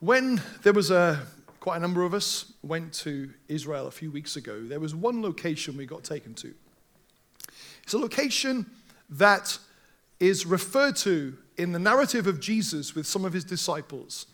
When 0.00 0.40
there 0.62 0.72
was 0.72 0.92
a, 0.92 1.26
quite 1.58 1.76
a 1.76 1.80
number 1.80 2.04
of 2.04 2.14
us 2.14 2.52
went 2.62 2.92
to 2.94 3.30
Israel 3.48 3.88
a 3.88 3.90
few 3.90 4.12
weeks 4.12 4.36
ago, 4.36 4.62
there 4.62 4.78
was 4.78 4.94
one 4.94 5.22
location 5.22 5.76
we 5.76 5.86
got 5.86 6.04
taken 6.04 6.34
to. 6.34 6.54
It's 7.82 7.94
a 7.94 7.98
location 7.98 8.66
that 9.10 9.58
is 10.20 10.46
referred 10.46 10.94
to 10.96 11.36
in 11.56 11.72
the 11.72 11.80
narrative 11.80 12.28
of 12.28 12.38
Jesus 12.38 12.94
with 12.94 13.08
some 13.08 13.24
of 13.24 13.32
his 13.32 13.42
disciples, 13.42 14.26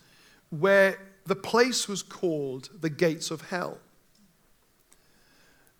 where 0.51 0.99
the 1.25 1.35
place 1.35 1.87
was 1.87 2.03
called 2.03 2.69
the 2.81 2.89
gates 2.89 3.31
of 3.31 3.49
hell. 3.49 3.79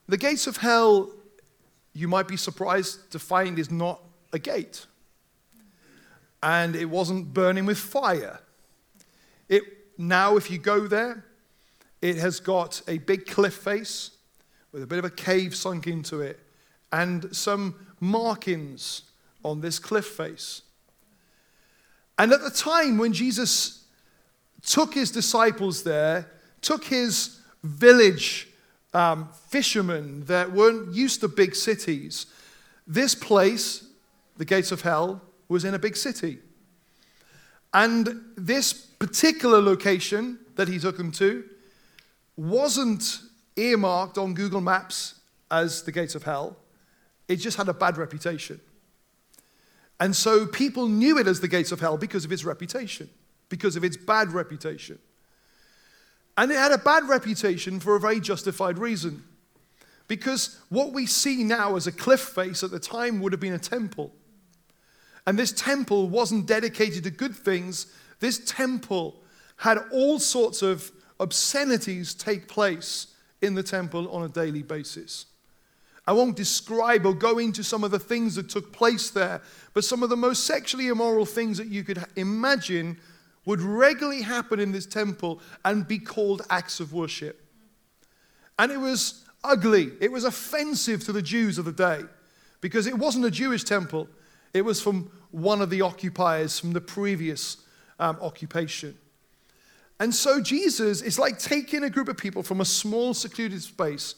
The 0.07 0.17
gates 0.17 0.47
of 0.47 0.57
hell, 0.57 1.11
you 1.93 2.07
might 2.07 2.27
be 2.27 2.37
surprised 2.37 3.11
to 3.11 3.19
find, 3.19 3.59
is 3.59 3.69
not 3.69 4.01
a 4.33 4.39
gate. 4.39 4.87
And 6.41 6.75
it 6.75 6.85
wasn't 6.85 7.35
burning 7.35 7.67
with 7.67 7.77
fire. 7.77 8.39
It, 9.47 9.63
now, 9.97 10.37
if 10.37 10.49
you 10.51 10.57
go 10.57 10.87
there, 10.87 11.25
it 12.01 12.17
has 12.17 12.39
got 12.39 12.81
a 12.87 12.97
big 12.99 13.25
cliff 13.25 13.53
face 13.53 14.11
with 14.71 14.83
a 14.83 14.87
bit 14.87 14.99
of 14.99 15.05
a 15.05 15.09
cave 15.09 15.55
sunk 15.55 15.87
into 15.87 16.21
it 16.21 16.39
and 16.91 17.35
some 17.35 17.75
markings 17.99 19.03
on 19.43 19.61
this 19.61 19.79
cliff 19.79 20.05
face. 20.05 20.61
And 22.17 22.31
at 22.31 22.41
the 22.41 22.49
time 22.49 22.97
when 22.97 23.13
Jesus 23.13 23.85
took 24.65 24.93
his 24.93 25.11
disciples 25.11 25.83
there, 25.83 26.29
took 26.61 26.85
his 26.85 27.39
village 27.63 28.47
um, 28.93 29.29
fishermen 29.49 30.25
that 30.25 30.51
weren't 30.51 30.93
used 30.93 31.21
to 31.21 31.27
big 31.27 31.55
cities, 31.55 32.27
this 32.87 33.13
place, 33.13 33.85
the 34.37 34.45
gates 34.45 34.71
of 34.71 34.81
hell, 34.81 35.21
was 35.49 35.65
in 35.65 35.73
a 35.73 35.79
big 35.79 35.97
city. 35.97 36.39
And 37.73 38.21
this 38.37 38.73
particular 39.05 39.61
location 39.61 40.39
that 40.55 40.67
he 40.67 40.79
took 40.79 40.97
them 40.97 41.11
to 41.11 41.43
wasn't 42.35 43.19
earmarked 43.55 44.17
on 44.17 44.33
Google 44.33 44.61
Maps 44.61 45.19
as 45.51 45.83
the 45.83 45.91
gates 45.91 46.15
of 46.15 46.23
hell. 46.23 46.57
It 47.27 47.35
just 47.35 47.55
had 47.57 47.69
a 47.69 47.73
bad 47.73 47.97
reputation. 47.97 48.59
And 49.99 50.15
so 50.15 50.47
people 50.47 50.87
knew 50.87 51.19
it 51.19 51.27
as 51.27 51.39
the 51.39 51.47
gates 51.47 51.71
of 51.71 51.79
hell 51.79 51.97
because 51.97 52.25
of 52.25 52.31
its 52.31 52.43
reputation, 52.43 53.09
because 53.47 53.75
of 53.75 53.83
its 53.83 53.95
bad 53.95 54.31
reputation. 54.31 54.97
And 56.35 56.51
it 56.51 56.57
had 56.57 56.71
a 56.71 56.79
bad 56.79 57.07
reputation 57.07 57.79
for 57.79 57.95
a 57.95 57.99
very 57.99 58.19
justified 58.19 58.79
reason. 58.79 59.23
Because 60.07 60.59
what 60.69 60.93
we 60.93 61.05
see 61.05 61.43
now 61.43 61.75
as 61.75 61.85
a 61.85 61.91
cliff 61.91 62.21
face 62.21 62.63
at 62.63 62.71
the 62.71 62.79
time 62.79 63.21
would 63.21 63.31
have 63.33 63.39
been 63.39 63.53
a 63.53 63.59
temple. 63.59 64.13
And 65.27 65.37
this 65.37 65.51
temple 65.51 66.09
wasn't 66.09 66.47
dedicated 66.47 67.03
to 67.03 67.11
good 67.11 67.35
things. 67.35 67.87
This 68.19 68.39
temple 68.39 69.15
had 69.57 69.77
all 69.91 70.19
sorts 70.19 70.61
of 70.61 70.91
obscenities 71.19 72.13
take 72.13 72.47
place 72.47 73.07
in 73.41 73.55
the 73.55 73.63
temple 73.63 74.09
on 74.11 74.23
a 74.23 74.29
daily 74.29 74.63
basis. 74.63 75.25
I 76.07 76.13
won't 76.13 76.35
describe 76.35 77.05
or 77.05 77.13
go 77.13 77.39
into 77.39 77.63
some 77.63 77.83
of 77.83 77.91
the 77.91 77.99
things 77.99 78.35
that 78.35 78.49
took 78.49 78.71
place 78.71 79.09
there, 79.09 79.41
but 79.73 79.83
some 79.83 80.03
of 80.03 80.09
the 80.09 80.17
most 80.17 80.43
sexually 80.43 80.87
immoral 80.87 81.25
things 81.25 81.57
that 81.57 81.67
you 81.67 81.83
could 81.83 82.03
imagine 82.15 82.99
would 83.45 83.61
regularly 83.61 84.21
happen 84.21 84.59
in 84.59 84.71
this 84.71 84.85
temple 84.85 85.39
and 85.63 85.87
be 85.87 85.99
called 85.99 86.43
acts 86.49 86.79
of 86.79 86.93
worship. 86.93 87.41
And 88.59 88.71
it 88.71 88.79
was 88.79 89.25
ugly, 89.43 89.91
it 89.99 90.11
was 90.11 90.23
offensive 90.23 91.03
to 91.05 91.11
the 91.11 91.21
Jews 91.21 91.57
of 91.57 91.65
the 91.65 91.71
day 91.71 92.01
because 92.61 92.87
it 92.87 92.97
wasn't 92.97 93.25
a 93.25 93.31
Jewish 93.31 93.63
temple, 93.63 94.07
it 94.53 94.63
was 94.63 94.81
from 94.81 95.11
one 95.31 95.61
of 95.61 95.69
the 95.69 95.81
occupiers 95.81 96.59
from 96.59 96.73
the 96.73 96.81
previous 96.81 97.57
um, 97.99 98.17
occupation. 98.21 98.97
And 99.99 100.13
so 100.13 100.41
Jesus 100.41 101.01
is 101.01 101.17
like 101.17 101.39
taking 101.39 101.83
a 101.83 101.89
group 101.89 102.07
of 102.07 102.17
people 102.17 102.43
from 102.43 102.61
a 102.61 102.65
small, 102.65 103.13
secluded 103.13 103.61
space 103.61 104.15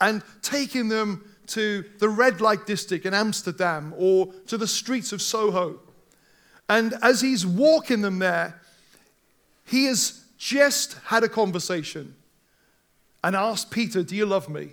and 0.00 0.22
taking 0.42 0.88
them 0.88 1.24
to 1.48 1.84
the 1.98 2.08
red 2.08 2.40
light 2.40 2.66
district 2.66 3.06
in 3.06 3.14
Amsterdam 3.14 3.94
or 3.96 4.32
to 4.46 4.56
the 4.56 4.66
streets 4.66 5.12
of 5.12 5.22
Soho. 5.22 5.78
And 6.68 6.94
as 7.02 7.20
he's 7.20 7.46
walking 7.46 8.00
them 8.00 8.18
there, 8.18 8.60
he 9.66 9.86
has 9.86 10.24
just 10.38 10.96
had 11.06 11.22
a 11.22 11.28
conversation 11.28 12.14
and 13.22 13.36
asked 13.36 13.70
Peter, 13.70 14.02
Do 14.02 14.16
you 14.16 14.26
love 14.26 14.48
me? 14.48 14.70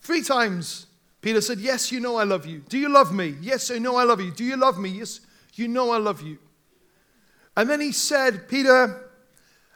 Three 0.00 0.22
times 0.22 0.86
Peter 1.20 1.40
said, 1.40 1.58
Yes, 1.58 1.90
you 1.90 2.00
know 2.00 2.16
I 2.16 2.24
love 2.24 2.46
you. 2.46 2.60
Do 2.68 2.78
you 2.78 2.88
love 2.88 3.12
me? 3.12 3.34
Yes, 3.40 3.70
I 3.70 3.78
know 3.78 3.96
I 3.96 4.04
love 4.04 4.20
you. 4.20 4.30
Do 4.30 4.44
you 4.44 4.56
love 4.56 4.78
me? 4.78 4.90
Yes, 4.90 5.20
you 5.54 5.68
know 5.68 5.90
I 5.90 5.98
love 5.98 6.22
you. 6.22 6.38
And 7.56 7.68
then 7.70 7.80
he 7.80 7.92
said, 7.92 8.48
Peter, 8.48 9.10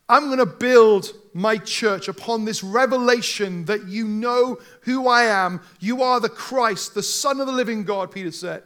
I'm 0.08 0.26
going 0.26 0.38
to 0.38 0.46
build 0.46 1.12
my 1.32 1.56
church 1.56 2.08
upon 2.08 2.44
this 2.44 2.62
revelation 2.64 3.64
that 3.66 3.86
you 3.86 4.04
know 4.06 4.58
who 4.82 5.08
I 5.08 5.22
am. 5.22 5.60
You 5.78 6.02
are 6.02 6.20
the 6.20 6.28
Christ, 6.28 6.94
the 6.94 7.02
Son 7.02 7.40
of 7.40 7.46
the 7.46 7.52
living 7.52 7.84
God, 7.84 8.10
Peter 8.10 8.32
said. 8.32 8.64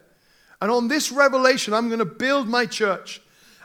And 0.61 0.71
on 0.71 0.89
this 0.89 1.13
revelation, 1.13 1.75
I'm 1.75 1.89
going 1.89 1.99
to 1.99 2.07
build 2.07 2.49
my 2.49 2.65
church. 2.65 3.21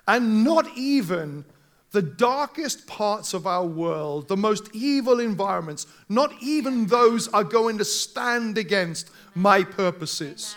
And 0.08 0.44
not 0.44 0.68
even 0.76 1.46
the 1.92 2.02
darkest 2.02 2.86
parts 2.86 3.34
of 3.34 3.48
our 3.48 3.66
world, 3.66 4.28
the 4.28 4.38
most 4.38 4.70
evil 4.74 5.20
environments, 5.20 5.88
not 6.08 6.34
even 6.42 6.86
those 6.86 7.28
are 7.30 7.44
going 7.44 7.78
to 7.78 7.86
stand 7.86 8.58
against 8.58 9.10
my 9.34 9.64
purposes. 9.64 10.56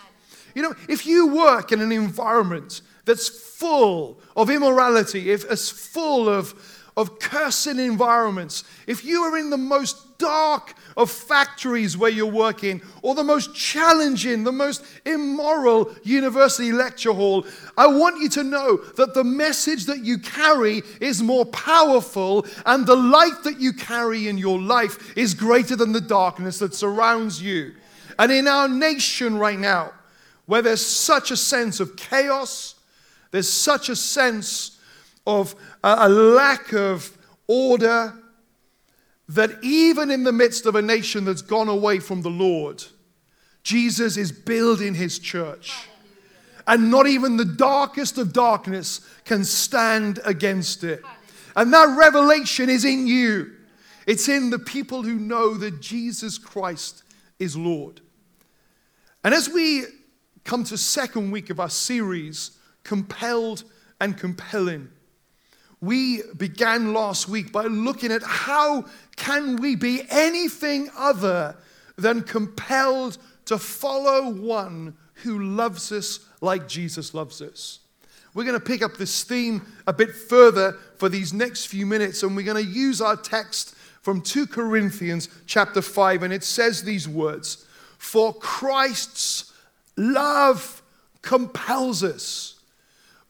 You 0.54 0.62
know, 0.62 0.74
if 0.88 1.06
you 1.06 1.28
work 1.28 1.72
in 1.72 1.80
an 1.80 1.92
environment 1.92 2.82
that's 3.04 3.28
full 3.28 4.20
of 4.36 4.50
immorality, 4.50 5.30
if 5.30 5.44
it's 5.50 5.70
full 5.70 6.28
of 6.28 6.54
of 6.96 7.18
cursing 7.18 7.78
environments, 7.78 8.64
if 8.86 9.04
you 9.04 9.22
are 9.22 9.38
in 9.38 9.50
the 9.50 9.56
most 9.56 10.18
dark 10.18 10.74
of 10.96 11.10
factories 11.10 11.96
where 11.96 12.10
you're 12.10 12.26
working, 12.26 12.82
or 13.00 13.14
the 13.14 13.24
most 13.24 13.54
challenging, 13.54 14.44
the 14.44 14.52
most 14.52 14.84
immoral 15.06 15.90
university 16.02 16.70
lecture 16.70 17.12
hall, 17.12 17.46
I 17.78 17.86
want 17.86 18.20
you 18.20 18.28
to 18.30 18.44
know 18.44 18.76
that 18.96 19.14
the 19.14 19.24
message 19.24 19.86
that 19.86 20.04
you 20.04 20.18
carry 20.18 20.82
is 21.00 21.22
more 21.22 21.46
powerful, 21.46 22.46
and 22.66 22.86
the 22.86 22.96
light 22.96 23.42
that 23.44 23.58
you 23.58 23.72
carry 23.72 24.28
in 24.28 24.36
your 24.36 24.60
life 24.60 25.16
is 25.16 25.34
greater 25.34 25.76
than 25.76 25.92
the 25.92 26.00
darkness 26.00 26.58
that 26.58 26.74
surrounds 26.74 27.40
you. 27.40 27.72
And 28.18 28.30
in 28.30 28.46
our 28.46 28.68
nation 28.68 29.38
right 29.38 29.58
now, 29.58 29.92
where 30.44 30.60
there's 30.60 30.84
such 30.84 31.30
a 31.30 31.36
sense 31.36 31.80
of 31.80 31.96
chaos, 31.96 32.74
there's 33.32 33.52
such 33.52 33.88
a 33.88 33.96
sense 33.96 34.78
of 35.26 35.56
a 35.82 36.08
lack 36.08 36.72
of 36.72 37.16
order 37.48 38.14
that 39.28 39.50
even 39.62 40.10
in 40.10 40.24
the 40.24 40.32
midst 40.32 40.66
of 40.66 40.74
a 40.74 40.82
nation 40.82 41.24
that's 41.24 41.42
gone 41.42 41.68
away 41.68 41.98
from 41.98 42.22
the 42.22 42.30
Lord, 42.30 42.84
Jesus 43.62 44.16
is 44.16 44.30
building 44.30 44.94
his 44.94 45.18
church. 45.18 45.88
And 46.66 46.90
not 46.90 47.06
even 47.06 47.36
the 47.36 47.44
darkest 47.44 48.18
of 48.18 48.32
darkness 48.32 49.00
can 49.24 49.44
stand 49.44 50.20
against 50.24 50.84
it. 50.84 51.02
And 51.56 51.72
that 51.72 51.96
revelation 51.98 52.68
is 52.70 52.84
in 52.84 53.06
you. 53.06 53.52
It's 54.06 54.28
in 54.28 54.50
the 54.50 54.58
people 54.58 55.02
who 55.02 55.14
know 55.14 55.54
that 55.54 55.80
Jesus 55.80 56.38
Christ 56.38 57.02
is 57.38 57.56
Lord. 57.56 58.00
And 59.24 59.34
as 59.34 59.48
we 59.48 59.84
come 60.44 60.64
to 60.64 60.76
second 60.76 61.30
week 61.30 61.50
of 61.50 61.60
our 61.60 61.70
series, 61.70 62.58
Compelled 62.84 63.64
and 64.00 64.16
Compelling, 64.16 64.88
we 65.80 66.22
began 66.36 66.92
last 66.94 67.28
week 67.28 67.52
by 67.52 67.64
looking 67.64 68.12
at 68.12 68.22
how 68.22 68.84
can 69.16 69.56
we 69.56 69.74
be 69.74 70.02
anything 70.10 70.88
other 70.96 71.56
than 71.96 72.22
compelled 72.22 73.18
to 73.46 73.58
follow 73.58 74.30
one 74.30 74.96
who 75.14 75.42
loves 75.42 75.90
us 75.90 76.20
like 76.40 76.68
Jesus 76.68 77.14
loves 77.14 77.42
us. 77.42 77.80
We're 78.34 78.44
going 78.44 78.58
to 78.58 78.64
pick 78.64 78.82
up 78.82 78.96
this 78.96 79.24
theme 79.24 79.66
a 79.86 79.92
bit 79.92 80.14
further 80.14 80.78
for 80.96 81.08
these 81.08 81.32
next 81.32 81.66
few 81.66 81.84
minutes 81.84 82.22
and 82.22 82.34
we're 82.34 82.46
going 82.46 82.64
to 82.64 82.70
use 82.70 83.00
our 83.00 83.16
text 83.16 83.74
from 84.02 84.22
2 84.22 84.46
Corinthians 84.46 85.28
chapter 85.46 85.82
5 85.82 86.22
and 86.22 86.32
it 86.32 86.44
says 86.44 86.82
these 86.82 87.08
words, 87.08 87.66
"For 87.98 88.32
Christ's 88.34 89.52
love 89.96 90.82
compels 91.20 92.02
us 92.02 92.60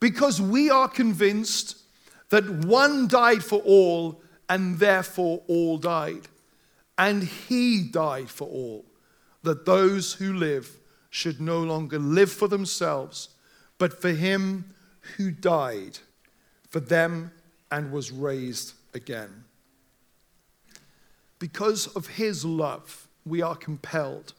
because 0.03 0.41
we 0.43 0.69
are 0.69 0.89
convinced 0.89 1.77
that 2.31 2.45
one 2.67 3.07
died 3.07 3.45
for 3.45 3.61
all, 3.61 4.21
and 4.49 4.81
therefore 4.81 5.45
all 5.47 5.79
died. 5.79 6.23
And 6.99 7.23
he 7.23 7.85
died 7.85 8.29
for 8.29 8.49
all, 8.49 8.85
that 9.45 9.65
those 9.65 10.15
who 10.15 10.33
live 10.33 10.77
should 11.09 11.41
no 11.41 11.61
longer 11.61 12.01
live 12.01 12.33
for 12.33 12.49
themselves, 12.49 13.29
but 13.79 14.03
for 14.03 14.11
him 14.11 14.75
who 15.17 15.31
died 15.31 16.01
for 16.69 16.81
them 16.81 17.31
and 17.71 17.93
was 17.93 18.11
raised 18.11 18.73
again. 18.95 19.45
Because 21.39 21.87
of 21.87 22.09
his 22.09 22.45
love, 22.45 23.07
we 23.25 23.41
are 23.41 23.55
compelled. 23.55 24.33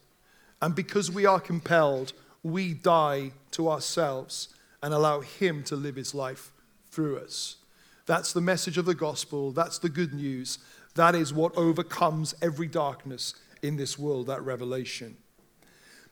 And 0.60 0.74
because 0.74 1.10
we 1.10 1.24
are 1.24 1.40
compelled, 1.40 2.12
we 2.42 2.74
die 2.74 3.32
to 3.52 3.70
ourselves 3.70 4.53
and 4.84 4.92
allow 4.92 5.20
him 5.20 5.62
to 5.64 5.76
live 5.76 5.96
his 5.96 6.14
life 6.14 6.52
through 6.90 7.16
us. 7.16 7.56
That's 8.04 8.34
the 8.34 8.42
message 8.42 8.76
of 8.76 8.84
the 8.84 8.94
gospel. 8.94 9.50
That's 9.50 9.78
the 9.78 9.88
good 9.88 10.12
news. 10.12 10.58
That 10.94 11.14
is 11.14 11.32
what 11.32 11.56
overcomes 11.56 12.34
every 12.42 12.66
darkness 12.66 13.34
in 13.62 13.78
this 13.78 13.98
world, 13.98 14.26
that 14.26 14.42
revelation. 14.42 15.16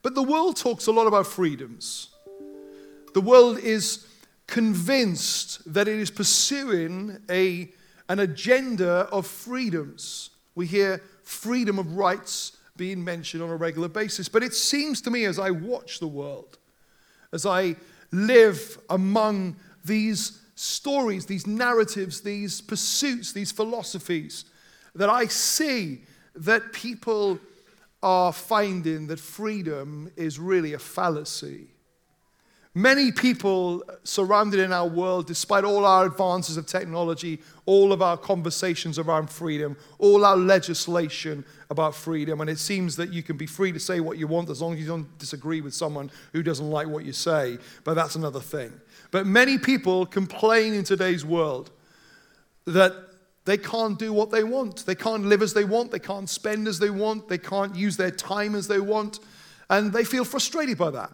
But 0.00 0.14
the 0.14 0.22
world 0.22 0.56
talks 0.56 0.86
a 0.86 0.90
lot 0.90 1.06
about 1.06 1.26
freedoms. 1.26 2.08
The 3.12 3.20
world 3.20 3.58
is 3.58 4.06
convinced 4.46 5.70
that 5.70 5.86
it 5.86 5.98
is 5.98 6.10
pursuing 6.10 7.18
a, 7.28 7.70
an 8.08 8.20
agenda 8.20 9.06
of 9.12 9.26
freedoms. 9.26 10.30
We 10.54 10.66
hear 10.66 11.02
freedom 11.24 11.78
of 11.78 11.98
rights 11.98 12.56
being 12.78 13.04
mentioned 13.04 13.42
on 13.42 13.50
a 13.50 13.56
regular 13.56 13.88
basis. 13.88 14.30
But 14.30 14.42
it 14.42 14.54
seems 14.54 15.02
to 15.02 15.10
me 15.10 15.26
as 15.26 15.38
I 15.38 15.50
watch 15.50 16.00
the 16.00 16.08
world, 16.08 16.56
as 17.34 17.44
I 17.44 17.76
live 18.12 18.78
among 18.90 19.56
these 19.84 20.40
stories, 20.54 21.26
these 21.26 21.46
narratives, 21.46 22.20
these 22.20 22.60
pursuits, 22.60 23.32
these 23.32 23.50
philosophies, 23.50 24.44
that 24.94 25.10
I 25.10 25.26
see 25.26 26.02
that 26.34 26.72
people 26.72 27.38
are 28.02 28.32
finding 28.32 29.06
that 29.06 29.18
freedom 29.18 30.10
is 30.16 30.38
really 30.38 30.74
a 30.74 30.78
fallacy. 30.78 31.71
Many 32.74 33.12
people 33.12 33.84
surrounded 34.02 34.58
in 34.58 34.72
our 34.72 34.88
world, 34.88 35.26
despite 35.26 35.62
all 35.62 35.84
our 35.84 36.06
advances 36.06 36.56
of 36.56 36.66
technology, 36.66 37.40
all 37.66 37.92
of 37.92 38.00
our 38.00 38.16
conversations 38.16 38.98
around 38.98 39.28
freedom, 39.28 39.76
all 39.98 40.24
our 40.24 40.38
legislation 40.38 41.44
about 41.68 41.94
freedom, 41.94 42.40
and 42.40 42.48
it 42.48 42.58
seems 42.58 42.96
that 42.96 43.12
you 43.12 43.22
can 43.22 43.36
be 43.36 43.44
free 43.44 43.72
to 43.72 43.78
say 43.78 44.00
what 44.00 44.16
you 44.16 44.26
want 44.26 44.48
as 44.48 44.62
long 44.62 44.72
as 44.72 44.80
you 44.80 44.86
don't 44.86 45.18
disagree 45.18 45.60
with 45.60 45.74
someone 45.74 46.10
who 46.32 46.42
doesn't 46.42 46.70
like 46.70 46.88
what 46.88 47.04
you 47.04 47.12
say, 47.12 47.58
but 47.84 47.92
that's 47.92 48.16
another 48.16 48.40
thing. 48.40 48.72
But 49.10 49.26
many 49.26 49.58
people 49.58 50.06
complain 50.06 50.72
in 50.72 50.84
today's 50.84 51.26
world 51.26 51.70
that 52.64 52.94
they 53.44 53.58
can't 53.58 53.98
do 53.98 54.14
what 54.14 54.30
they 54.30 54.44
want. 54.44 54.86
They 54.86 54.94
can't 54.94 55.26
live 55.26 55.42
as 55.42 55.52
they 55.52 55.64
want. 55.64 55.90
They 55.90 55.98
can't 55.98 56.30
spend 56.30 56.66
as 56.66 56.78
they 56.78 56.90
want. 56.90 57.28
They 57.28 57.38
can't 57.38 57.76
use 57.76 57.98
their 57.98 58.12
time 58.12 58.54
as 58.54 58.66
they 58.66 58.80
want. 58.80 59.18
And 59.68 59.92
they 59.92 60.04
feel 60.04 60.24
frustrated 60.24 60.78
by 60.78 60.90
that. 60.92 61.10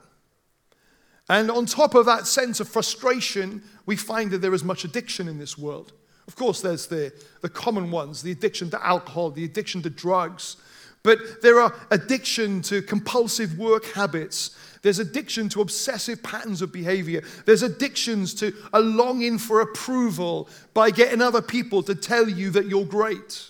And 1.28 1.50
on 1.50 1.66
top 1.66 1.94
of 1.94 2.06
that 2.06 2.26
sense 2.26 2.60
of 2.60 2.68
frustration, 2.68 3.62
we 3.86 3.96
find 3.96 4.30
that 4.30 4.38
there 4.38 4.54
is 4.54 4.64
much 4.64 4.84
addiction 4.84 5.28
in 5.28 5.38
this 5.38 5.58
world. 5.58 5.92
Of 6.26 6.36
course, 6.36 6.60
there's 6.60 6.86
the, 6.86 7.12
the 7.40 7.48
common 7.48 7.90
ones 7.90 8.22
the 8.22 8.32
addiction 8.32 8.70
to 8.70 8.86
alcohol, 8.86 9.30
the 9.30 9.44
addiction 9.44 9.82
to 9.82 9.90
drugs. 9.90 10.56
But 11.02 11.42
there 11.42 11.60
are 11.60 11.74
addiction 11.90 12.60
to 12.62 12.82
compulsive 12.82 13.58
work 13.58 13.86
habits. 13.92 14.56
There's 14.82 14.98
addiction 14.98 15.48
to 15.50 15.60
obsessive 15.60 16.22
patterns 16.22 16.60
of 16.60 16.72
behavior. 16.72 17.22
There's 17.46 17.62
addictions 17.62 18.34
to 18.34 18.52
a 18.72 18.80
longing 18.80 19.38
for 19.38 19.60
approval 19.60 20.48
by 20.74 20.90
getting 20.90 21.22
other 21.22 21.42
people 21.42 21.82
to 21.84 21.94
tell 21.94 22.28
you 22.28 22.50
that 22.50 22.66
you're 22.66 22.84
great. 22.84 23.46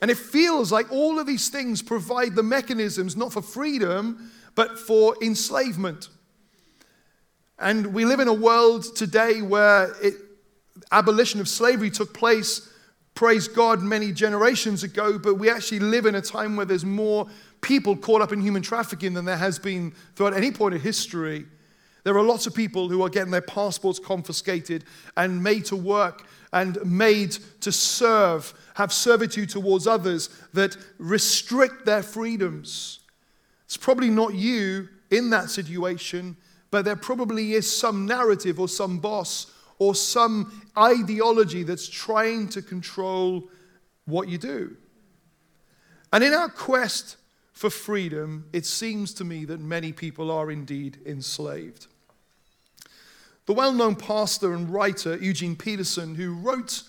And 0.00 0.10
it 0.10 0.18
feels 0.18 0.70
like 0.70 0.92
all 0.92 1.18
of 1.18 1.26
these 1.26 1.48
things 1.48 1.82
provide 1.82 2.34
the 2.34 2.42
mechanisms 2.42 3.16
not 3.16 3.32
for 3.32 3.42
freedom, 3.42 4.30
but 4.54 4.78
for 4.78 5.16
enslavement. 5.22 6.08
And 7.58 7.94
we 7.94 8.04
live 8.04 8.20
in 8.20 8.28
a 8.28 8.34
world 8.34 8.96
today 8.96 9.40
where 9.40 9.94
it, 10.02 10.14
abolition 10.90 11.40
of 11.40 11.48
slavery 11.48 11.90
took 11.90 12.12
place, 12.12 12.68
praise 13.14 13.46
God, 13.46 13.80
many 13.82 14.12
generations 14.12 14.82
ago, 14.82 15.18
but 15.18 15.36
we 15.36 15.48
actually 15.48 15.80
live 15.80 16.06
in 16.06 16.14
a 16.14 16.20
time 16.20 16.56
where 16.56 16.66
there's 16.66 16.84
more 16.84 17.28
people 17.60 17.96
caught 17.96 18.20
up 18.20 18.32
in 18.32 18.40
human 18.40 18.62
trafficking 18.62 19.14
than 19.14 19.24
there 19.24 19.36
has 19.36 19.58
been 19.58 19.92
throughout 20.14 20.34
any 20.34 20.50
point 20.50 20.74
in 20.74 20.80
history. 20.80 21.46
There 22.02 22.16
are 22.16 22.22
lots 22.22 22.46
of 22.46 22.54
people 22.54 22.88
who 22.88 23.02
are 23.02 23.08
getting 23.08 23.30
their 23.30 23.40
passports 23.40 23.98
confiscated 23.98 24.84
and 25.16 25.42
made 25.42 25.64
to 25.66 25.76
work 25.76 26.26
and 26.52 26.78
made 26.84 27.32
to 27.60 27.72
serve, 27.72 28.52
have 28.74 28.92
servitude 28.92 29.48
towards 29.48 29.86
others 29.86 30.28
that 30.52 30.76
restrict 30.98 31.86
their 31.86 32.02
freedoms. 32.02 33.00
It's 33.64 33.78
probably 33.78 34.10
not 34.10 34.34
you 34.34 34.88
in 35.10 35.30
that 35.30 35.48
situation, 35.48 36.36
but 36.74 36.84
there 36.84 36.96
probably 36.96 37.52
is 37.52 37.70
some 37.70 38.04
narrative 38.04 38.58
or 38.58 38.66
some 38.66 38.98
boss 38.98 39.46
or 39.78 39.94
some 39.94 40.66
ideology 40.76 41.62
that's 41.62 41.86
trying 41.86 42.48
to 42.48 42.60
control 42.60 43.48
what 44.06 44.26
you 44.26 44.38
do. 44.38 44.76
And 46.12 46.24
in 46.24 46.34
our 46.34 46.48
quest 46.48 47.16
for 47.52 47.70
freedom, 47.70 48.46
it 48.52 48.66
seems 48.66 49.14
to 49.14 49.24
me 49.24 49.44
that 49.44 49.60
many 49.60 49.92
people 49.92 50.32
are 50.32 50.50
indeed 50.50 50.98
enslaved. 51.06 51.86
The 53.46 53.52
well 53.52 53.72
known 53.72 53.94
pastor 53.94 54.52
and 54.52 54.68
writer 54.68 55.16
Eugene 55.16 55.54
Peterson, 55.54 56.16
who 56.16 56.34
wrote 56.34 56.82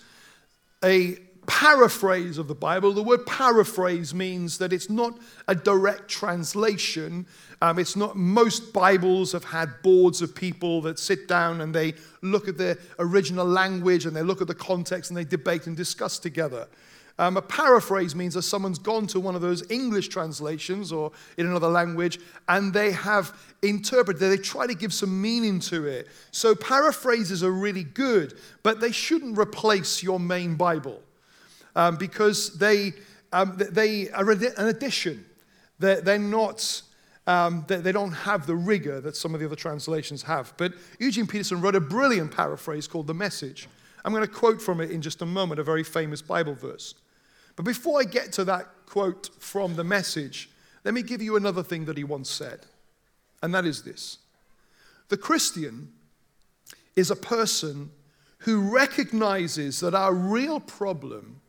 a 0.83 1.17
paraphrase 1.47 2.37
of 2.37 2.47
the 2.47 2.55
Bible. 2.55 2.91
The 2.93 3.03
word 3.03 3.25
paraphrase 3.25 4.13
means 4.13 4.57
that 4.57 4.73
it's 4.73 4.89
not 4.89 5.17
a 5.47 5.55
direct 5.55 6.07
translation. 6.07 7.25
Um, 7.61 7.79
it's 7.79 7.95
not, 7.95 8.15
most 8.15 8.73
Bibles 8.73 9.31
have 9.31 9.45
had 9.45 9.81
boards 9.81 10.21
of 10.21 10.35
people 10.35 10.81
that 10.81 10.99
sit 10.99 11.27
down 11.27 11.61
and 11.61 11.73
they 11.73 11.93
look 12.21 12.47
at 12.47 12.57
the 12.57 12.77
original 12.99 13.45
language 13.45 14.05
and 14.05 14.15
they 14.15 14.21
look 14.21 14.41
at 14.41 14.47
the 14.47 14.55
context 14.55 15.09
and 15.09 15.17
they 15.17 15.23
debate 15.23 15.67
and 15.67 15.75
discuss 15.75 16.19
together. 16.19 16.67
Um, 17.17 17.37
a 17.37 17.41
paraphrase 17.41 18.13
means 18.13 18.33
that 18.33 18.41
someone's 18.41 18.77
gone 18.77 19.07
to 19.07 19.21
one 19.21 19.35
of 19.35 19.41
those 19.41 19.69
English 19.71 20.09
translations 20.09 20.91
or 20.91 21.13
in 21.37 21.47
another 21.47 21.69
language 21.69 22.19
and 22.49 22.73
they 22.73 22.91
have 22.91 23.33
interpreted, 23.61 24.19
they 24.19 24.37
try 24.37 24.67
to 24.67 24.75
give 24.75 24.93
some 24.93 25.21
meaning 25.21 25.59
to 25.61 25.85
it. 25.85 26.07
So 26.31 26.55
paraphrases 26.55 27.41
are 27.41 27.51
really 27.51 27.85
good, 27.85 28.37
but 28.63 28.81
they 28.81 28.91
shouldn't 28.91 29.37
replace 29.37 30.03
your 30.03 30.19
main 30.19 30.55
Bible 30.55 31.01
um, 31.75 31.97
because 31.97 32.57
they, 32.57 32.93
um, 33.31 33.57
they 33.57 34.09
are 34.11 34.29
an 34.31 34.67
addition. 34.67 35.25
They're, 35.79 36.01
they're 36.01 36.17
not, 36.17 36.81
um, 37.27 37.65
they, 37.67 37.77
they, 37.77 37.91
don't 37.91 38.11
have 38.11 38.47
the 38.47 38.55
rigor 38.55 39.01
that 39.01 39.15
some 39.15 39.33
of 39.33 39.39
the 39.39 39.45
other 39.45 39.55
translations 39.55 40.23
have. 40.23 40.53
But 40.57 40.73
Eugene 40.99 41.27
Peterson 41.27 41.61
wrote 41.61 41.75
a 41.75 41.81
brilliant 41.81 42.35
paraphrase 42.35 42.87
called 42.87 43.07
The 43.07 43.13
Message. 43.13 43.67
I'm 44.03 44.13
going 44.13 44.25
to 44.25 44.31
quote 44.31 44.61
from 44.61 44.79
it 44.81 44.91
in 44.91 45.01
just 45.01 45.21
a 45.21 45.25
moment, 45.25 45.59
a 45.59 45.63
very 45.63 45.83
famous 45.83 46.21
Bible 46.21 46.53
verse. 46.53 46.95
But 47.55 47.65
before 47.65 47.99
I 47.99 48.03
get 48.03 48.31
to 48.33 48.43
that 48.45 48.67
quote 48.85 49.29
from 49.39 49.75
The 49.75 49.83
Message, 49.83 50.49
let 50.83 50.93
me 50.93 51.01
give 51.01 51.21
you 51.21 51.35
another 51.35 51.63
thing 51.63 51.85
that 51.85 51.97
he 51.97 52.03
once 52.03 52.29
said, 52.29 52.59
and 53.41 53.53
that 53.53 53.65
is 53.65 53.81
this 53.81 54.19
The 55.09 55.17
Christian 55.17 55.91
is 56.95 57.11
a 57.11 57.15
person 57.15 57.91
who 58.39 58.61
recognizes 58.61 59.79
that 59.79 59.95
our 59.95 60.13
real 60.13 60.59
problem 60.59 61.41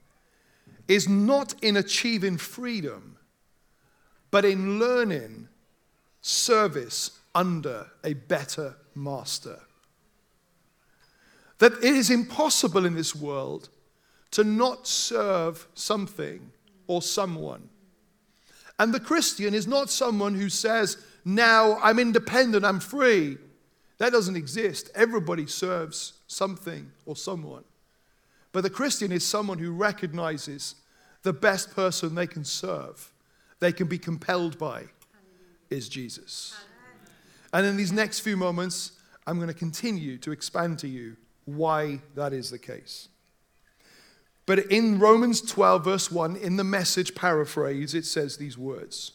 is 0.88 1.08
not 1.08 1.54
in 1.62 1.76
achieving 1.76 2.36
freedom, 2.36 3.16
but 4.30 4.44
in 4.44 4.78
learning 4.78 5.48
service 6.20 7.18
under 7.34 7.86
a 8.04 8.14
better 8.14 8.76
master. 8.94 9.60
That 11.58 11.72
it 11.74 11.84
is 11.84 12.10
impossible 12.10 12.84
in 12.84 12.94
this 12.94 13.14
world 13.14 13.68
to 14.32 14.44
not 14.44 14.86
serve 14.86 15.66
something 15.74 16.50
or 16.86 17.02
someone. 17.02 17.68
And 18.78 18.92
the 18.92 19.00
Christian 19.00 19.54
is 19.54 19.66
not 19.66 19.88
someone 19.88 20.34
who 20.34 20.48
says, 20.50 20.98
Now 21.24 21.78
I'm 21.82 21.98
independent, 21.98 22.64
I'm 22.64 22.80
free. 22.80 23.38
That 23.98 24.12
doesn't 24.12 24.36
exist. 24.36 24.90
Everybody 24.94 25.46
serves 25.46 26.14
something 26.26 26.90
or 27.06 27.16
someone. 27.16 27.64
But 28.56 28.62
the 28.62 28.70
Christian 28.70 29.12
is 29.12 29.22
someone 29.22 29.58
who 29.58 29.70
recognizes 29.70 30.76
the 31.24 31.34
best 31.34 31.76
person 31.76 32.14
they 32.14 32.26
can 32.26 32.42
serve, 32.42 33.12
they 33.60 33.70
can 33.70 33.86
be 33.86 33.98
compelled 33.98 34.56
by, 34.56 34.84
is 35.68 35.90
Jesus. 35.90 36.56
And 37.52 37.66
in 37.66 37.76
these 37.76 37.92
next 37.92 38.20
few 38.20 38.34
moments, 38.34 38.92
I'm 39.26 39.36
going 39.36 39.48
to 39.48 39.54
continue 39.54 40.16
to 40.16 40.32
expand 40.32 40.78
to 40.78 40.88
you 40.88 41.18
why 41.44 42.00
that 42.14 42.32
is 42.32 42.48
the 42.48 42.58
case. 42.58 43.08
But 44.46 44.60
in 44.70 45.00
Romans 45.00 45.42
12, 45.42 45.84
verse 45.84 46.10
1, 46.10 46.36
in 46.36 46.56
the 46.56 46.64
message 46.64 47.14
paraphrase, 47.14 47.92
it 47.92 48.06
says 48.06 48.38
these 48.38 48.56
words. 48.56 49.12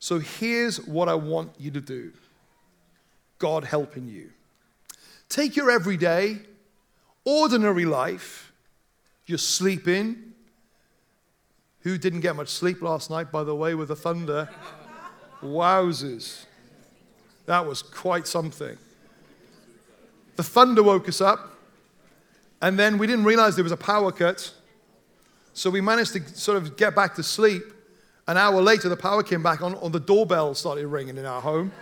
So 0.00 0.18
here's 0.18 0.84
what 0.84 1.08
I 1.08 1.14
want 1.14 1.52
you 1.60 1.70
to 1.70 1.80
do 1.80 2.12
God 3.38 3.62
helping 3.62 4.08
you. 4.08 4.30
Take 5.28 5.54
your 5.54 5.70
everyday, 5.70 6.40
ordinary 7.24 7.84
life 7.84 8.52
you're 9.26 9.38
sleeping. 9.38 10.34
Who 11.80 11.98
didn't 11.98 12.20
get 12.20 12.36
much 12.36 12.48
sleep 12.48 12.82
last 12.82 13.10
night, 13.10 13.32
by 13.32 13.44
the 13.44 13.54
way, 13.54 13.74
with 13.74 13.88
the 13.88 13.96
thunder? 13.96 14.48
Wowzers. 15.42 16.44
That 17.46 17.66
was 17.66 17.82
quite 17.82 18.26
something. 18.26 18.76
The 20.36 20.42
thunder 20.42 20.82
woke 20.82 21.08
us 21.08 21.20
up, 21.20 21.58
and 22.60 22.78
then 22.78 22.98
we 22.98 23.06
didn't 23.06 23.24
realize 23.24 23.56
there 23.56 23.64
was 23.64 23.72
a 23.72 23.76
power 23.76 24.12
cut. 24.12 24.52
So 25.54 25.68
we 25.70 25.80
managed 25.80 26.12
to 26.12 26.28
sort 26.28 26.56
of 26.56 26.76
get 26.76 26.94
back 26.94 27.14
to 27.16 27.22
sleep. 27.22 27.62
An 28.28 28.36
hour 28.36 28.62
later, 28.62 28.88
the 28.88 28.96
power 28.96 29.22
came 29.22 29.42
back 29.42 29.60
on, 29.62 29.74
and 29.74 29.92
the 29.92 30.00
doorbell 30.00 30.54
started 30.54 30.86
ringing 30.86 31.16
in 31.16 31.26
our 31.26 31.40
home. 31.40 31.72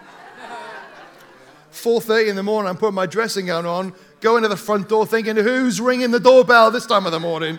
4.30 1.72 2.28
in 2.28 2.36
the 2.36 2.42
morning, 2.42 2.68
I'm 2.68 2.76
putting 2.76 2.94
my 2.94 3.06
dressing 3.06 3.46
gown 3.46 3.66
on, 3.66 3.92
going 4.20 4.42
to 4.42 4.48
the 4.48 4.56
front 4.56 4.88
door 4.88 5.06
thinking, 5.06 5.36
who's 5.36 5.80
ringing 5.80 6.10
the 6.10 6.20
doorbell 6.20 6.70
this 6.70 6.86
time 6.86 7.06
of 7.06 7.12
the 7.12 7.20
morning? 7.20 7.58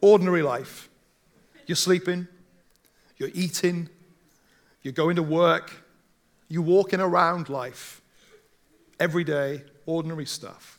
Ordinary 0.00 0.42
life. 0.42 0.88
You're 1.66 1.76
sleeping, 1.76 2.26
you're 3.16 3.30
eating, 3.32 3.88
you're 4.82 4.92
going 4.92 5.16
to 5.16 5.22
work, 5.22 5.72
you're 6.48 6.62
walking 6.62 7.00
around 7.00 7.48
life. 7.48 8.00
Every 8.98 9.24
day, 9.24 9.62
ordinary 9.86 10.26
stuff. 10.26 10.78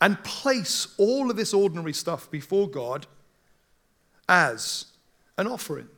And 0.00 0.22
place 0.24 0.88
all 0.98 1.30
of 1.30 1.36
this 1.36 1.54
ordinary 1.54 1.92
stuff 1.92 2.30
before 2.30 2.68
God 2.68 3.06
as 4.28 4.86
an 5.38 5.46
offering. 5.46 5.88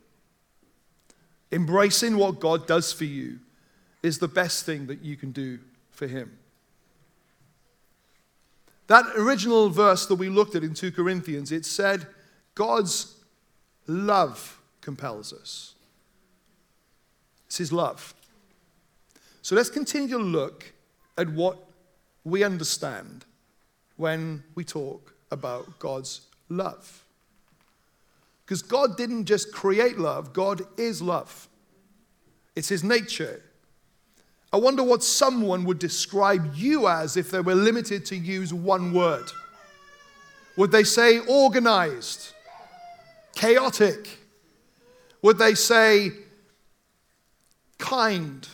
Embracing 1.51 2.17
what 2.17 2.39
God 2.39 2.67
does 2.67 2.93
for 2.93 3.05
you 3.05 3.39
is 4.03 4.19
the 4.19 4.27
best 4.27 4.65
thing 4.65 4.87
that 4.87 5.01
you 5.01 5.15
can 5.15 5.31
do 5.31 5.59
for 5.95 6.07
Him. 6.07 6.37
That 8.87 9.05
original 9.15 9.69
verse 9.69 10.05
that 10.05 10.15
we 10.15 10.29
looked 10.29 10.55
at 10.55 10.63
in 10.63 10.73
2 10.73 10.91
Corinthians, 10.91 11.51
it 11.51 11.65
said, 11.65 12.05
God's 12.53 13.15
love 13.87 14.59
compels 14.81 15.33
us. 15.33 15.73
It's 17.47 17.57
His 17.57 17.73
love. 17.73 18.13
So 19.41 19.55
let's 19.55 19.69
continue 19.69 20.17
to 20.17 20.23
look 20.23 20.73
at 21.17 21.29
what 21.29 21.57
we 22.23 22.43
understand 22.43 23.25
when 23.97 24.43
we 24.55 24.63
talk 24.63 25.13
about 25.31 25.79
God's 25.79 26.21
love. 26.49 27.03
Because 28.45 28.61
God 28.61 28.97
didn't 28.97 29.25
just 29.25 29.51
create 29.51 29.97
love, 29.97 30.33
God 30.33 30.61
is 30.77 31.01
love. 31.01 31.47
It's 32.55 32.69
His 32.69 32.83
nature. 32.83 33.41
I 34.55 34.57
wonder 34.57 34.83
what 34.83 35.03
someone 35.03 35.65
would 35.65 35.79
describe 35.79 36.55
you 36.55 36.87
as 36.87 37.17
if 37.17 37.29
they 37.29 37.41
were 37.41 37.55
limited 37.55 38.05
to 38.05 38.15
use 38.15 38.53
one 38.53 38.93
word. 38.93 39.29
Would 40.55 40.71
they 40.71 40.85
say 40.85 41.19
organized, 41.19 42.31
chaotic? 43.35 44.17
Would 45.21 45.39
they 45.39 45.55
say 45.55 46.11
kind, 47.79 48.47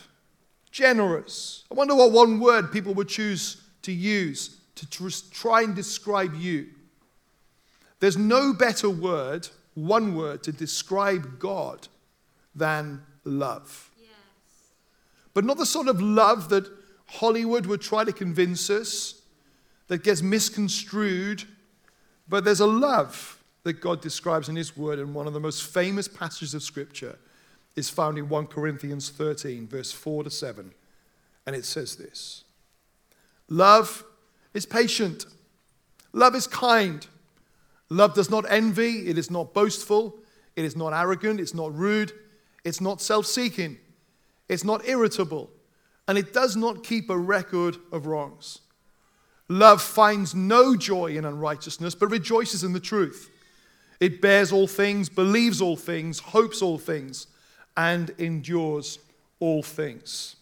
generous? 0.71 1.65
I 1.69 1.75
wonder 1.75 1.93
what 1.93 2.11
one 2.11 2.39
word 2.39 2.71
people 2.71 2.95
would 2.95 3.07
choose 3.07 3.61
to 3.83 3.91
use 3.91 4.57
to 4.73 5.11
try 5.29 5.61
and 5.61 5.75
describe 5.75 6.33
you. 6.33 6.65
There's 7.99 8.17
no 8.17 8.53
better 8.53 8.89
word, 8.89 9.49
one 9.75 10.15
word, 10.15 10.41
to 10.45 10.51
describe 10.51 11.37
God 11.37 11.89
than 12.55 13.03
love. 13.23 13.90
But 15.33 15.45
not 15.45 15.57
the 15.57 15.65
sort 15.65 15.87
of 15.87 16.01
love 16.01 16.49
that 16.49 16.67
Hollywood 17.07 17.65
would 17.65 17.81
try 17.81 18.03
to 18.03 18.11
convince 18.11 18.69
us, 18.69 19.21
that 19.87 20.03
gets 20.03 20.21
misconstrued, 20.21 21.43
but 22.29 22.45
there's 22.45 22.61
a 22.61 22.65
love 22.65 23.43
that 23.63 23.81
God 23.81 24.01
describes 24.01 24.47
in 24.47 24.55
His 24.55 24.77
Word, 24.77 24.99
and 24.99 25.13
one 25.13 25.27
of 25.27 25.33
the 25.33 25.39
most 25.39 25.63
famous 25.63 26.07
passages 26.07 26.53
of 26.53 26.63
Scripture 26.63 27.19
is 27.75 27.89
found 27.89 28.17
in 28.17 28.29
1 28.29 28.47
Corinthians 28.47 29.09
13, 29.09 29.67
verse 29.67 29.91
4 29.91 30.23
to 30.23 30.29
7. 30.29 30.71
And 31.45 31.55
it 31.55 31.65
says 31.65 31.97
this 31.97 32.45
Love 33.49 34.05
is 34.53 34.65
patient, 34.65 35.25
love 36.13 36.35
is 36.35 36.47
kind. 36.47 37.05
Love 37.89 38.13
does 38.13 38.29
not 38.29 38.45
envy, 38.49 39.09
it 39.09 39.17
is 39.17 39.29
not 39.29 39.53
boastful, 39.53 40.17
it 40.55 40.63
is 40.63 40.77
not 40.77 40.93
arrogant, 40.93 41.41
it's 41.41 41.53
not 41.53 41.77
rude, 41.77 42.13
it's 42.63 42.79
not 42.79 43.01
self 43.01 43.25
seeking, 43.25 43.77
it's 44.51 44.65
not 44.65 44.85
irritable, 44.85 45.49
and 46.09 46.17
it 46.17 46.33
does 46.33 46.57
not 46.57 46.83
keep 46.83 47.09
a 47.09 47.17
record 47.17 47.77
of 47.93 48.05
wrongs. 48.05 48.59
Love 49.47 49.81
finds 49.81 50.35
no 50.35 50.75
joy 50.75 51.15
in 51.15 51.23
unrighteousness, 51.23 51.95
but 51.95 52.11
rejoices 52.11 52.61
in 52.61 52.73
the 52.73 52.79
truth. 52.79 53.31
It 54.01 54.21
bears 54.21 54.51
all 54.51 54.67
things, 54.67 55.07
believes 55.07 55.61
all 55.61 55.77
things, 55.77 56.19
hopes 56.19 56.61
all 56.61 56.77
things, 56.77 57.27
and 57.77 58.09
endures 58.17 58.99
all 59.39 59.63
things. 59.63 60.35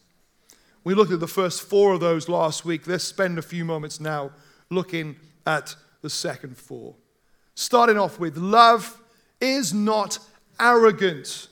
We 0.83 0.95
looked 0.95 1.11
at 1.11 1.19
the 1.19 1.27
first 1.27 1.61
four 1.61 1.93
of 1.93 1.99
those 1.99 2.27
last 2.27 2.65
week. 2.65 2.87
Let's 2.87 3.03
spend 3.03 3.37
a 3.37 3.43
few 3.43 3.63
moments 3.63 3.99
now 3.99 4.31
looking 4.71 5.17
at 5.45 5.75
the 6.01 6.09
second 6.09 6.57
four. 6.57 6.95
Starting 7.53 7.99
off 7.99 8.19
with 8.19 8.37
love 8.37 8.99
is 9.39 9.71
not 9.71 10.17
arrogant, 10.59 11.47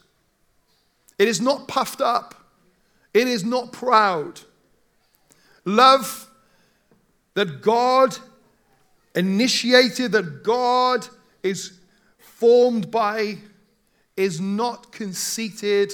it 1.20 1.28
is 1.28 1.40
not 1.40 1.68
puffed 1.68 2.02
up, 2.02 2.34
it 3.14 3.28
is 3.28 3.44
not 3.44 3.72
proud. 3.72 4.42
Love 5.66 6.30
that 7.34 7.62
God 7.62 8.18
initiated, 9.16 10.12
that 10.14 10.44
God 10.44 11.08
is 11.44 11.80
formed 12.18 12.92
by, 12.92 13.38
is 14.16 14.40
not 14.40 14.92
conceited 14.92 15.94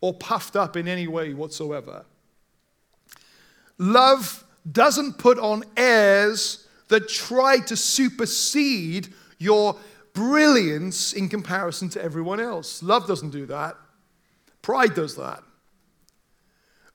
or 0.00 0.14
puffed 0.14 0.56
up 0.56 0.76
in 0.76 0.88
any 0.88 1.06
way 1.06 1.32
whatsoever. 1.34 2.04
Love 3.78 4.44
doesn't 4.70 5.18
put 5.18 5.38
on 5.38 5.62
airs 5.76 6.66
that 6.88 7.08
try 7.08 7.58
to 7.58 7.76
supersede 7.76 9.12
your 9.38 9.76
brilliance 10.12 11.12
in 11.12 11.28
comparison 11.28 11.88
to 11.90 12.02
everyone 12.02 12.40
else. 12.40 12.82
Love 12.82 13.06
doesn't 13.06 13.30
do 13.30 13.46
that. 13.46 13.76
Pride 14.62 14.94
does 14.94 15.16
that. 15.16 15.42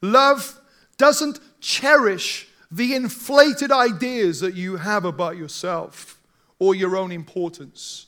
Love 0.02 0.60
doesn't 0.98 1.40
cherish 1.60 2.48
the 2.72 2.96
inflated 2.96 3.72
ideas 3.72 4.40
that 4.40 4.56
you 4.56 4.78
have 4.78 5.06
about 5.06 5.38
yourself 5.38 6.20
or 6.60 6.74
your 6.74 6.96
own 6.96 7.12
importance. 7.12 8.08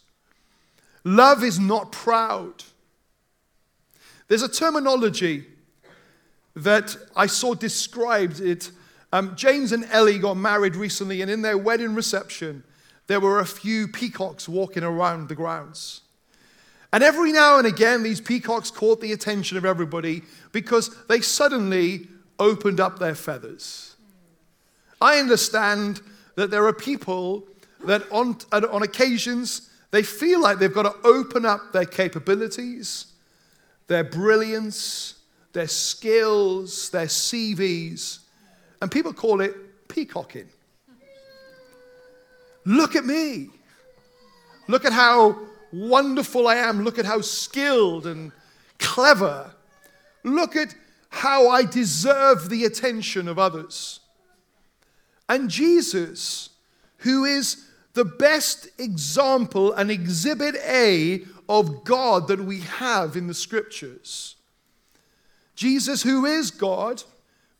Love 1.03 1.43
is 1.43 1.59
not 1.59 1.91
proud. 1.91 2.63
There's 4.27 4.43
a 4.43 4.47
terminology 4.47 5.45
that 6.55 6.95
I 7.15 7.25
saw 7.25 7.53
described 7.53 8.39
it. 8.39 8.71
Um, 9.12 9.35
James 9.35 9.71
and 9.71 9.85
Ellie 9.91 10.19
got 10.19 10.35
married 10.35 10.75
recently, 10.75 11.21
and 11.21 11.29
in 11.29 11.41
their 11.41 11.57
wedding 11.57 11.93
reception, 11.93 12.63
there 13.07 13.19
were 13.19 13.39
a 13.39 13.45
few 13.45 13.88
peacocks 13.88 14.47
walking 14.47 14.83
around 14.83 15.29
the 15.29 15.35
grounds. 15.35 16.01
And 16.93 17.03
every 17.03 17.31
now 17.31 17.57
and 17.57 17.65
again, 17.65 18.03
these 18.03 18.21
peacocks 18.21 18.69
caught 18.69 19.01
the 19.01 19.13
attention 19.13 19.57
of 19.57 19.65
everybody 19.65 20.21
because 20.51 20.95
they 21.07 21.21
suddenly 21.21 22.07
opened 22.38 22.79
up 22.79 23.00
their 23.00 23.15
feathers. 23.15 23.95
I 25.01 25.17
understand 25.17 26.01
that 26.35 26.51
there 26.51 26.65
are 26.67 26.73
people 26.73 27.47
that 27.85 28.03
on, 28.12 28.38
on 28.51 28.83
occasions 28.83 29.71
they 29.89 30.03
feel 30.03 30.39
like 30.39 30.59
they've 30.59 30.73
got 30.73 30.83
to 30.83 31.07
open 31.07 31.47
up 31.47 31.73
their 31.73 31.85
capabilities, 31.85 33.07
their 33.88 34.03
brilliance, 34.03 35.15
their 35.51 35.67
skills, 35.67 36.91
their 36.91 37.07
CVs, 37.07 38.19
and 38.81 38.91
people 38.91 39.13
call 39.13 39.41
it 39.41 39.88
peacocking. 39.88 40.47
Look 42.65 42.95
at 42.95 43.03
me. 43.03 43.50
Look 44.67 44.85
at 44.85 44.93
how 44.93 45.38
wonderful 45.73 46.47
I 46.47 46.55
am. 46.55 46.83
Look 46.83 46.99
at 46.99 47.05
how 47.05 47.21
skilled 47.21 48.05
and 48.05 48.31
clever. 48.77 49.51
Look 50.23 50.55
at 50.55 50.75
how 51.09 51.49
I 51.49 51.65
deserve 51.65 52.49
the 52.49 52.63
attention 52.65 53.27
of 53.27 53.37
others. 53.37 53.99
And 55.27 55.49
Jesus, 55.49 56.49
who 56.97 57.25
is 57.25 57.65
the 57.93 58.05
best 58.05 58.69
example 58.77 59.73
and 59.73 59.91
exhibit 59.91 60.55
A 60.65 61.23
of 61.49 61.83
God 61.83 62.27
that 62.27 62.39
we 62.39 62.61
have 62.61 63.15
in 63.15 63.27
the 63.27 63.33
scriptures, 63.33 64.35
Jesus, 65.55 66.01
who 66.03 66.25
is 66.25 66.51
God, 66.51 67.03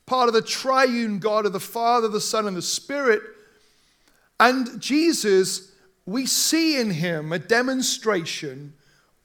part 0.06 0.28
of 0.28 0.34
the 0.34 0.42
triune 0.42 1.20
God 1.20 1.46
of 1.46 1.54
the 1.54 1.60
Father, 1.60 2.08
the 2.08 2.22
Son, 2.22 2.48
and 2.48 2.58
the 2.58 2.62
Spirit. 2.62 3.22
And 4.40 4.82
Jesus, 4.82 5.73
we 6.06 6.26
see 6.26 6.80
in 6.80 6.92
him 6.92 7.32
a 7.32 7.40
demonstration 7.40 8.74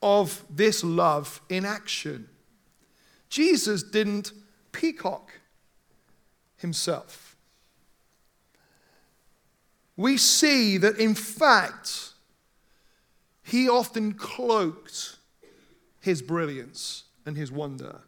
of 0.03 0.45
this 0.49 0.85
love 0.85 1.41
in 1.49 1.65
action. 1.65 2.29
Jesus 3.29 3.83
didn't 3.83 4.33
peacock 4.73 5.33
himself. 6.57 7.37
We 9.97 10.17
see 10.17 10.79
that, 10.79 10.99
in 10.99 11.15
fact, 11.15 12.13
he 13.43 13.69
often 13.69 14.13
cloaked 14.15 15.17
his 16.01 16.23
brilliance 16.23 17.05
and 17.27 17.37
his 17.37 17.51
wonder 17.51 18.03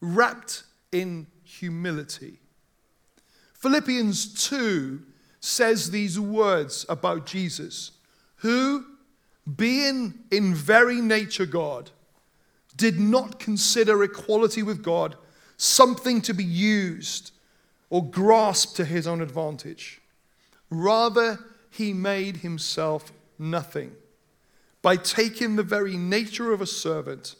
wrapped 0.00 0.64
in 0.90 1.26
humility. 1.44 2.40
Philippians 3.54 4.48
2 4.48 5.02
says 5.40 5.90
these 5.90 6.18
words 6.18 6.84
about 6.88 7.26
Jesus, 7.26 7.92
who, 8.36 8.84
being 9.56 10.14
in 10.30 10.54
very 10.54 11.00
nature 11.00 11.46
God, 11.46 11.90
did 12.76 12.98
not 13.00 13.38
consider 13.38 14.02
equality 14.02 14.62
with 14.62 14.82
God 14.82 15.16
something 15.56 16.20
to 16.22 16.32
be 16.32 16.44
used 16.44 17.32
or 17.90 18.04
grasped 18.04 18.76
to 18.76 18.84
his 18.84 19.06
own 19.06 19.20
advantage. 19.20 20.00
Rather, 20.70 21.38
he 21.70 21.92
made 21.92 22.38
himself 22.38 23.12
nothing 23.38 23.92
by 24.82 24.96
taking 24.96 25.56
the 25.56 25.62
very 25.62 25.96
nature 25.96 26.52
of 26.52 26.60
a 26.60 26.66
servant 26.66 27.34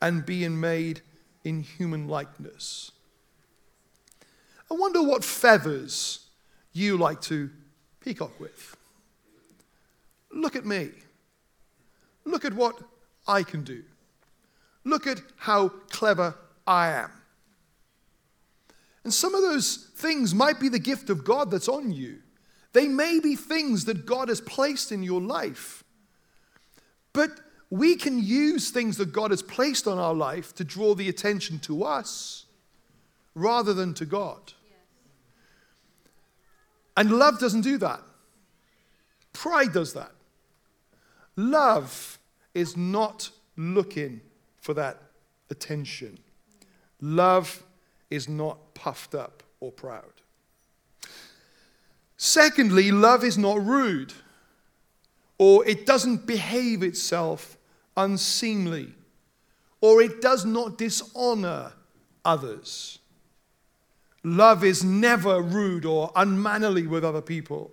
and 0.00 0.24
being 0.24 0.60
made 0.60 1.00
in 1.44 1.60
human 1.60 2.08
likeness. 2.08 2.92
I 4.70 4.74
wonder 4.74 5.02
what 5.02 5.24
feathers 5.24 6.27
you 6.78 6.96
like 6.96 7.20
to 7.22 7.50
peacock 8.00 8.38
with. 8.40 8.76
Look 10.30 10.56
at 10.56 10.64
me. 10.64 10.90
Look 12.24 12.44
at 12.44 12.54
what 12.54 12.78
I 13.26 13.42
can 13.42 13.64
do. 13.64 13.82
Look 14.84 15.06
at 15.06 15.20
how 15.36 15.68
clever 15.90 16.34
I 16.66 16.88
am. 16.88 17.10
And 19.04 19.12
some 19.12 19.34
of 19.34 19.42
those 19.42 19.88
things 19.96 20.34
might 20.34 20.60
be 20.60 20.68
the 20.68 20.78
gift 20.78 21.10
of 21.10 21.24
God 21.24 21.50
that's 21.50 21.68
on 21.68 21.92
you. 21.92 22.18
They 22.72 22.88
may 22.88 23.20
be 23.20 23.36
things 23.36 23.86
that 23.86 24.06
God 24.06 24.28
has 24.28 24.40
placed 24.40 24.92
in 24.92 25.02
your 25.02 25.20
life. 25.20 25.82
But 27.12 27.40
we 27.70 27.96
can 27.96 28.22
use 28.22 28.70
things 28.70 28.96
that 28.98 29.12
God 29.12 29.30
has 29.30 29.42
placed 29.42 29.86
on 29.86 29.98
our 29.98 30.14
life 30.14 30.54
to 30.56 30.64
draw 30.64 30.94
the 30.94 31.08
attention 31.08 31.58
to 31.60 31.84
us 31.84 32.46
rather 33.34 33.74
than 33.74 33.94
to 33.94 34.04
God. 34.04 34.52
And 36.98 37.12
love 37.12 37.38
doesn't 37.38 37.60
do 37.60 37.78
that. 37.78 38.00
Pride 39.32 39.72
does 39.72 39.92
that. 39.92 40.10
Love 41.36 42.18
is 42.54 42.76
not 42.76 43.30
looking 43.56 44.20
for 44.56 44.74
that 44.74 45.00
attention. 45.48 46.18
Love 47.00 47.62
is 48.10 48.28
not 48.28 48.74
puffed 48.74 49.14
up 49.14 49.44
or 49.60 49.70
proud. 49.70 50.10
Secondly, 52.16 52.90
love 52.90 53.22
is 53.22 53.38
not 53.38 53.64
rude 53.64 54.12
or 55.38 55.64
it 55.68 55.86
doesn't 55.86 56.26
behave 56.26 56.82
itself 56.82 57.56
unseemly 57.96 58.92
or 59.80 60.02
it 60.02 60.20
does 60.20 60.44
not 60.44 60.76
dishonor 60.76 61.74
others. 62.24 62.97
Love 64.36 64.64
is 64.64 64.84
never 64.84 65.40
rude 65.40 65.84
or 65.84 66.12
unmannerly 66.14 66.86
with 66.86 67.04
other 67.04 67.22
people. 67.22 67.72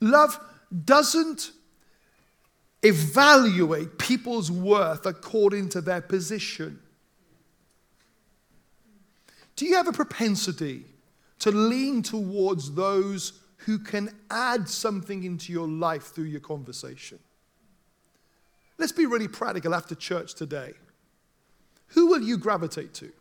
Love 0.00 0.38
doesn't 0.84 1.52
evaluate 2.82 3.98
people's 3.98 4.50
worth 4.50 5.06
according 5.06 5.68
to 5.70 5.80
their 5.80 6.00
position. 6.00 6.80
Do 9.56 9.66
you 9.66 9.76
have 9.76 9.86
a 9.86 9.92
propensity 9.92 10.84
to 11.38 11.50
lean 11.50 12.02
towards 12.02 12.74
those 12.74 13.40
who 13.58 13.78
can 13.78 14.10
add 14.30 14.68
something 14.68 15.24
into 15.24 15.52
your 15.52 15.68
life 15.68 16.14
through 16.14 16.24
your 16.24 16.40
conversation? 16.40 17.18
Let's 18.78 18.92
be 18.92 19.06
really 19.06 19.28
practical 19.28 19.74
after 19.74 19.94
church 19.94 20.34
today. 20.34 20.74
Who 21.88 22.06
will 22.08 22.22
you 22.22 22.36
gravitate 22.36 22.92
to? 22.94 23.12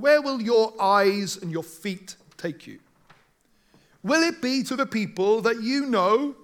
Where 0.00 0.22
will 0.22 0.40
your 0.40 0.72
eyes 0.80 1.36
and 1.36 1.52
your 1.52 1.62
feet 1.62 2.16
take 2.36 2.66
you? 2.66 2.78
Will 4.02 4.22
it 4.22 4.40
be 4.40 4.62
to 4.62 4.76
the 4.76 4.86
people 4.86 5.42
that 5.42 5.60
you 5.60 5.84
know 5.84 6.34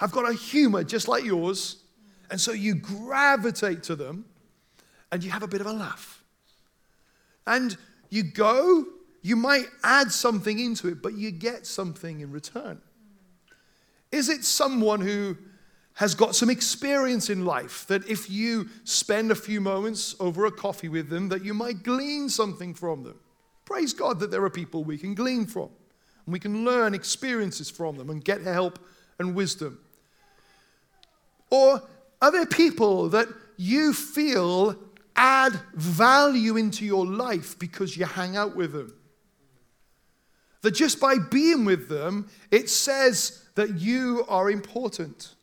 have 0.00 0.10
got 0.10 0.28
a 0.28 0.32
humor 0.32 0.82
just 0.82 1.06
like 1.06 1.22
yours, 1.22 1.82
and 2.30 2.40
so 2.40 2.52
you 2.52 2.74
gravitate 2.74 3.82
to 3.84 3.94
them 3.94 4.24
and 5.12 5.22
you 5.22 5.30
have 5.30 5.42
a 5.42 5.46
bit 5.46 5.60
of 5.60 5.66
a 5.66 5.72
laugh? 5.72 6.22
And 7.46 7.76
you 8.08 8.22
go, 8.22 8.86
you 9.20 9.36
might 9.36 9.66
add 9.82 10.10
something 10.10 10.58
into 10.58 10.88
it, 10.88 11.02
but 11.02 11.12
you 11.12 11.30
get 11.30 11.66
something 11.66 12.20
in 12.20 12.32
return. 12.32 12.80
Is 14.10 14.30
it 14.30 14.44
someone 14.44 15.02
who 15.02 15.36
has 15.94 16.14
got 16.14 16.34
some 16.34 16.50
experience 16.50 17.30
in 17.30 17.44
life 17.44 17.86
that 17.86 18.08
if 18.08 18.28
you 18.28 18.68
spend 18.82 19.30
a 19.30 19.34
few 19.34 19.60
moments 19.60 20.16
over 20.18 20.44
a 20.46 20.50
coffee 20.50 20.88
with 20.88 21.08
them 21.08 21.28
that 21.28 21.44
you 21.44 21.54
might 21.54 21.82
glean 21.82 22.28
something 22.28 22.74
from 22.74 23.04
them. 23.04 23.18
Praise 23.64 23.94
god 23.94 24.18
that 24.20 24.30
there 24.30 24.44
are 24.44 24.50
people 24.50 24.84
we 24.84 24.98
can 24.98 25.14
glean 25.14 25.46
from 25.46 25.70
and 26.26 26.32
we 26.32 26.40
can 26.40 26.64
learn 26.64 26.94
experiences 26.94 27.70
from 27.70 27.96
them 27.96 28.10
and 28.10 28.24
get 28.24 28.42
help 28.42 28.78
and 29.18 29.34
wisdom. 29.34 29.78
Or 31.50 31.82
are 32.20 32.32
there 32.32 32.46
people 32.46 33.08
that 33.10 33.28
you 33.56 33.92
feel 33.92 34.76
add 35.14 35.60
value 35.74 36.56
into 36.56 36.84
your 36.84 37.06
life 37.06 37.56
because 37.56 37.96
you 37.96 38.04
hang 38.04 38.36
out 38.36 38.56
with 38.56 38.72
them? 38.72 38.92
That 40.62 40.72
just 40.72 40.98
by 40.98 41.18
being 41.30 41.64
with 41.64 41.88
them 41.88 42.28
it 42.50 42.68
says 42.68 43.44
that 43.54 43.78
you 43.78 44.24
are 44.28 44.50
important 44.50 45.36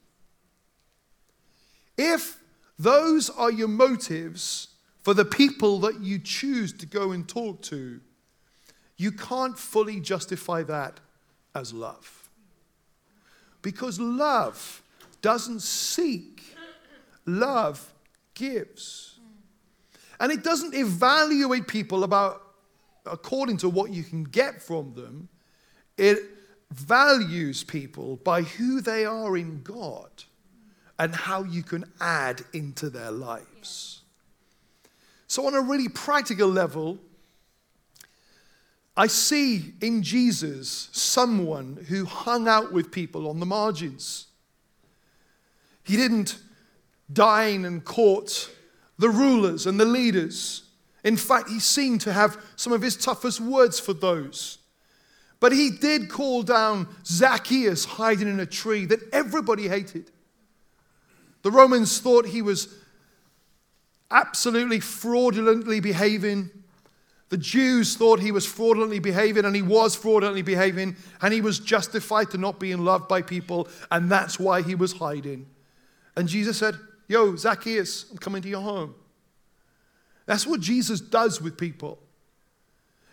if 1.98 2.40
those 2.78 3.30
are 3.30 3.52
your 3.52 3.68
motives 3.68 4.70
for 5.04 5.14
the 5.14 5.26
people 5.26 5.80
that 5.80 6.02
you 6.02 6.20
choose 6.20 6.74
to 6.74 6.86
go 6.86 7.12
and 7.12 7.28
talk 7.28 7.62
to, 7.64 8.00
you 8.98 9.12
can't 9.12 9.58
fully 9.58 10.00
justify 10.00 10.64
that 10.64 11.00
as 11.56 11.74
love. 11.74 12.30
Because 13.62 14.00
love 14.00 14.82
doesn't 15.22 15.62
seek, 15.62 16.56
love 17.26 17.94
gives. 18.34 19.20
And 20.20 20.32
it 20.32 20.44
doesn't 20.44 20.76
evaluate 20.76 21.68
people 21.68 22.04
about 22.04 22.44
according 23.06 23.58
to 23.58 23.70
what 23.70 23.92
you 23.92 24.04
can 24.04 24.24
get 24.24 24.62
from 24.62 24.94
them. 24.94 25.30
It 25.98 26.20
values 26.72 27.64
people 27.64 28.18
by 28.18 28.44
who 28.44 28.82
they 28.82 29.06
are 29.06 29.36
in 29.36 29.62
God 29.64 30.10
and 31.02 31.16
how 31.16 31.42
you 31.44 31.64
can 31.64 31.84
add 32.00 32.44
into 32.54 32.88
their 32.88 33.10
lives. 33.10 34.04
So, 35.26 35.48
on 35.48 35.56
a 35.56 35.62
really 35.62 35.90
practical 35.90 36.48
level, 36.48 37.00
I 38.96 39.08
see 39.08 39.74
in 39.82 40.04
Jesus 40.04 40.90
someone 40.92 41.86
who 41.90 42.06
hung 42.06 42.48
out 42.48 42.72
with 42.72 42.92
people 42.92 43.28
on 43.28 43.40
the 43.40 43.48
margins. 43.48 44.28
He 45.84 45.98
didn't 45.98 46.38
dine 47.12 47.66
and 47.66 47.84
court 47.84 48.52
the 49.00 49.10
rulers 49.10 49.66
and 49.66 49.80
the 49.80 49.86
leaders. 49.86 50.70
In 51.04 51.18
fact, 51.18 51.50
he 51.50 51.60
seemed 51.60 52.02
to 52.02 52.14
have 52.14 52.38
some 52.56 52.74
of 52.74 52.84
his 52.84 52.96
toughest 52.96 53.42
words 53.42 53.80
for 53.80 53.94
those. 53.94 54.60
But 55.40 55.52
he 55.52 55.72
did 55.72 56.12
call 56.12 56.44
down 56.44 56.88
Zacchaeus 57.04 57.86
hiding 57.86 58.28
in 58.28 58.40
a 58.40 58.46
tree 58.46 58.86
that 58.86 59.00
everybody 59.12 59.68
hated. 59.68 60.12
The 61.44 61.52
Romans 61.52 62.00
thought 62.00 62.26
he 62.26 62.42
was 62.42 62.74
absolutely 64.10 64.80
fraudulently 64.80 65.80
behaving. 65.80 66.50
The 67.30 67.38
Jews 67.38 67.96
thought 67.96 68.20
he 68.20 68.32
was 68.32 68.46
fraudulently 68.46 69.00
behaving, 69.00 69.46
and 69.46 69.56
he 69.56 69.62
was 69.62 69.96
fraudulently 69.96 70.42
behaving, 70.42 70.98
and 71.22 71.34
he 71.34 71.42
was 71.42 71.60
justified 71.60 72.30
to 72.32 72.38
not 72.38 72.60
being 72.60 72.84
loved 72.84 73.08
by 73.08 73.22
people, 73.22 73.68
and 73.90 74.12
that's 74.12 74.40
why 74.40 74.62
he 74.62 74.76
was 74.76 74.94
hiding. 74.94 75.48
And 76.16 76.28
Jesus 76.28 76.58
said, 76.58 76.76
Yo, 77.08 77.36
Zacchaeus, 77.36 78.10
I'm 78.12 78.18
coming 78.18 78.42
to 78.42 78.50
your 78.50 78.62
home. 78.62 78.96
That's 80.26 80.48
what 80.48 80.62
Jesus 80.62 81.02
does 81.02 81.42
with 81.42 81.58
people. 81.58 82.00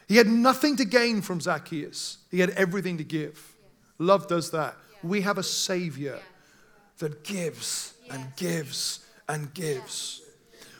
He 0.07 0.17
had 0.17 0.27
nothing 0.27 0.77
to 0.77 0.85
gain 0.85 1.21
from 1.21 1.41
Zacchaeus, 1.41 2.19
he 2.31 2.41
had 2.41 2.51
everything 2.51 2.99
to 2.99 3.05
give. 3.05 3.55
Love 3.99 4.29
does 4.29 4.51
that. 4.53 4.77
We 5.03 5.23
have 5.23 5.39
a 5.39 5.43
Savior 5.43 6.19
that 6.99 7.25
gives 7.25 7.95
and 8.11 8.35
gives 8.37 9.01
and 9.29 9.53
gives. 9.55 10.23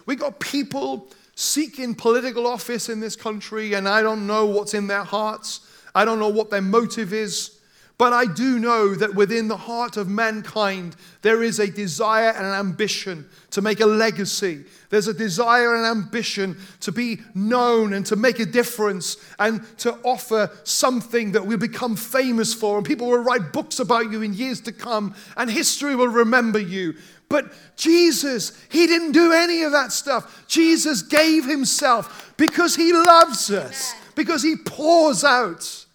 We 0.07 0.17
got 0.17 0.41
people 0.41 1.09
seeking 1.35 1.95
political 1.95 2.47
office 2.47 2.89
in 2.89 3.01
this 3.01 3.15
country, 3.15 3.75
and 3.75 3.89
I 3.89 4.03
don't 4.03 4.27
know 4.27 4.47
what's 4.47 4.75
in 4.75 4.87
their 4.87 5.05
hearts. 5.05 5.61
I 5.95 6.05
don't 6.05 6.19
know 6.19 6.29
what 6.29 6.51
their 6.51 6.63
motive 6.63 7.13
is. 7.13 7.59
But 7.99 8.13
I 8.13 8.27
do 8.27 8.61
know 8.61 8.95
that 8.95 9.17
within 9.17 9.49
the 9.49 9.57
heart 9.57 9.97
of 9.97 10.09
mankind, 10.09 10.95
there 11.23 11.43
is 11.43 11.59
a 11.59 11.67
desire 11.67 12.31
and 12.31 12.47
an 12.47 12.53
ambition 12.55 13.29
to 13.51 13.61
make 13.61 13.81
a 13.81 13.87
legacy. 13.87 14.65
There's 14.89 15.09
a 15.09 15.15
desire 15.15 15.75
and 15.75 15.85
ambition 15.85 16.59
to 16.81 16.93
be 16.93 17.19
known 17.35 17.93
and 17.93 18.07
to 18.07 18.15
make 18.15 18.39
a 18.39 18.47
difference 18.47 19.17
and 19.41 19.67
to 19.79 19.95
offer 20.05 20.49
something 20.63 21.33
that 21.33 21.45
we'll 21.45 21.59
become 21.59 21.97
famous 21.97 22.55
for. 22.55 22.77
And 22.77 22.87
people 22.87 23.09
will 23.09 23.19
write 23.19 23.53
books 23.53 23.81
about 23.81 24.13
you 24.13 24.23
in 24.23 24.33
years 24.33 24.61
to 24.63 24.73
come, 24.73 25.17
and 25.37 25.51
history 25.51 25.97
will 25.97 26.07
remember 26.07 26.61
you. 26.61 26.95
But 27.29 27.53
Jesus, 27.77 28.53
He 28.71 28.87
didn't 28.87 29.13
do 29.13 29.33
any 29.33 29.63
of 29.63 29.73
that 29.73 29.93
stuff. 29.93 30.47
Jesus 30.49 31.03
gave 31.03 31.45
Himself 31.45 32.35
because 32.37 32.77
He 32.77 32.93
loves 32.93 33.51
us, 33.51 33.95
because 34.15 34.43
He 34.43 34.57
pours 34.57 35.25
out. 35.25 35.87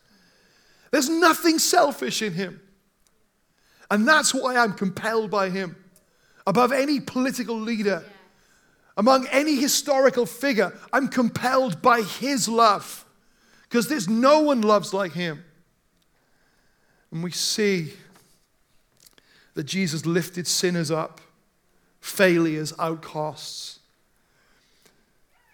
There's 0.92 1.10
nothing 1.10 1.60
selfish 1.60 2.22
in 2.22 2.34
Him. 2.34 2.62
And 3.90 4.08
that's 4.08 4.34
why 4.34 4.58
I'm 4.58 4.74
compelled 4.74 5.32
by 5.32 5.50
Him 5.50 5.76
above 6.46 6.72
any 6.72 7.00
political 7.00 7.60
leader 7.60 8.04
among 8.98 9.28
any 9.28 9.56
historical 9.56 10.26
figure. 10.26 10.78
I'm 10.92 11.08
compelled 11.08 11.82
by 11.82 12.02
his 12.02 12.48
love 12.48 13.06
because 13.64 13.88
there's 13.88 14.08
no 14.08 14.42
one 14.42 14.62
loves 14.62 14.94
like 14.94 15.14
him. 15.14 15.44
And 17.12 17.24
we 17.24 17.32
see 17.32 17.94
that 19.54 19.64
Jesus 19.64 20.06
lifted 20.06 20.48
sinners 20.48 20.92
up, 20.92 21.22
failures, 22.02 22.74
outcasts. 22.80 23.80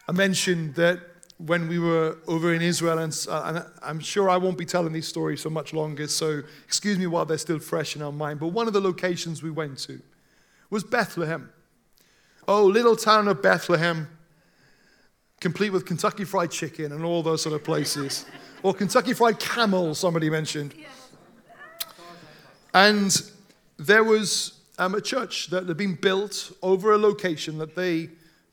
I 0.07 0.11
mentioned 0.11 0.75
that 0.75 0.99
when 1.37 1.69
we 1.69 1.79
were 1.79 2.17
over 2.27 2.53
in 2.53 2.61
Israel, 2.61 2.97
and, 2.99 3.17
uh, 3.29 3.41
and, 3.45 3.65
I'm 3.81 3.99
sure 3.99 4.29
I 4.29 4.37
won't 4.37 4.57
be 4.57 4.65
telling 4.65 4.91
these 4.91 5.07
stories 5.07 5.41
for 5.41 5.49
much 5.49 5.73
longer, 5.73 6.07
so 6.07 6.41
excuse 6.65 6.97
me 6.97 7.07
while 7.07 7.25
they're 7.25 7.37
still 7.37 7.59
fresh 7.59 7.95
in 7.95 8.01
our 8.01 8.11
mind. 8.11 8.39
But 8.39 8.47
one 8.47 8.67
of 8.67 8.73
the 8.73 8.81
locations 8.81 9.41
we 9.41 9.49
went 9.49 9.77
to 9.79 10.01
was 10.69 10.83
Bethlehem. 10.83 11.49
Oh, 12.47 12.65
little 12.65 12.95
town 12.95 13.27
of 13.27 13.41
Bethlehem, 13.41 14.09
complete 15.39 15.69
with 15.69 15.85
Kentucky 15.85 16.25
Fried 16.25 16.51
Chicken 16.51 16.91
and 16.91 17.05
all 17.05 17.23
those 17.23 17.41
sort 17.41 17.55
of 17.55 17.63
places. 17.63 18.25
or 18.63 18.73
Kentucky 18.73 19.13
Fried 19.13 19.39
Camel, 19.39 19.95
somebody 19.95 20.29
mentioned. 20.29 20.73
And 22.73 23.21
there 23.79 24.03
was 24.03 24.59
um, 24.77 24.93
a 24.93 25.01
church 25.01 25.47
that 25.47 25.67
had 25.67 25.77
been 25.77 25.95
built 25.95 26.51
over 26.61 26.91
a 26.91 26.97
location 26.97 27.57
that 27.57 27.75
they 27.75 28.09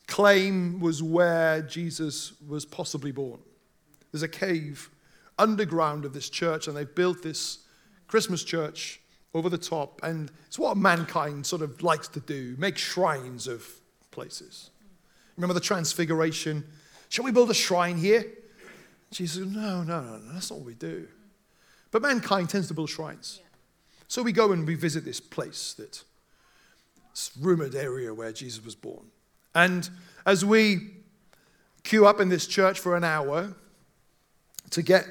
claim 0.06 0.78
was 0.80 1.02
where 1.02 1.62
Jesus 1.62 2.32
was 2.46 2.64
possibly 2.64 3.10
born. 3.10 3.40
There's 4.12 4.22
a 4.22 4.28
cave 4.28 4.88
underground 5.38 6.04
of 6.04 6.12
this 6.12 6.30
church, 6.30 6.68
and 6.68 6.76
they've 6.76 6.94
built 6.94 7.22
this 7.22 7.58
Christmas 8.06 8.44
church 8.44 9.00
over 9.34 9.50
the 9.50 9.58
top. 9.58 10.00
And 10.02 10.30
it's 10.46 10.58
what 10.58 10.76
mankind 10.76 11.44
sort 11.44 11.62
of 11.62 11.82
likes 11.82 12.08
to 12.08 12.20
do 12.20 12.54
make 12.58 12.78
shrines 12.78 13.46
of 13.46 13.68
places. 14.12 14.70
Remember 15.36 15.54
the 15.54 15.60
transfiguration? 15.60 16.64
Shall 17.08 17.24
we 17.24 17.32
build 17.32 17.50
a 17.50 17.54
shrine 17.54 17.98
here? 17.98 18.24
Jesus 19.10 19.44
No, 19.44 19.82
no, 19.82 20.00
no, 20.00 20.16
no, 20.18 20.32
that's 20.32 20.50
not 20.50 20.60
what 20.60 20.66
we 20.66 20.74
do. 20.74 21.08
But 21.90 22.02
mankind 22.02 22.48
tends 22.48 22.68
to 22.68 22.74
build 22.74 22.90
shrines. 22.90 23.40
So 24.08 24.22
we 24.22 24.32
go 24.32 24.52
and 24.52 24.66
we 24.66 24.74
visit 24.74 25.04
this 25.04 25.20
place 25.20 25.74
that 25.74 26.02
rumored 27.40 27.74
area 27.74 28.12
where 28.12 28.32
Jesus 28.32 28.64
was 28.64 28.74
born. 28.74 29.06
And 29.54 29.88
as 30.24 30.44
we 30.44 30.90
queue 31.82 32.06
up 32.06 32.20
in 32.20 32.28
this 32.28 32.46
church 32.46 32.78
for 32.78 32.96
an 32.96 33.04
hour 33.04 33.54
to 34.70 34.82
get 34.82 35.06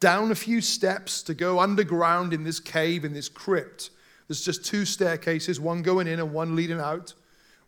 down 0.00 0.30
a 0.30 0.34
few 0.34 0.60
steps 0.60 1.22
to 1.22 1.34
go 1.34 1.58
underground 1.58 2.32
in 2.32 2.44
this 2.44 2.60
cave, 2.60 3.04
in 3.04 3.12
this 3.12 3.28
crypt, 3.28 3.90
there's 4.28 4.44
just 4.44 4.64
two 4.64 4.84
staircases, 4.84 5.58
one 5.58 5.82
going 5.82 6.06
in 6.06 6.20
and 6.20 6.32
one 6.32 6.54
leading 6.54 6.78
out. 6.78 7.14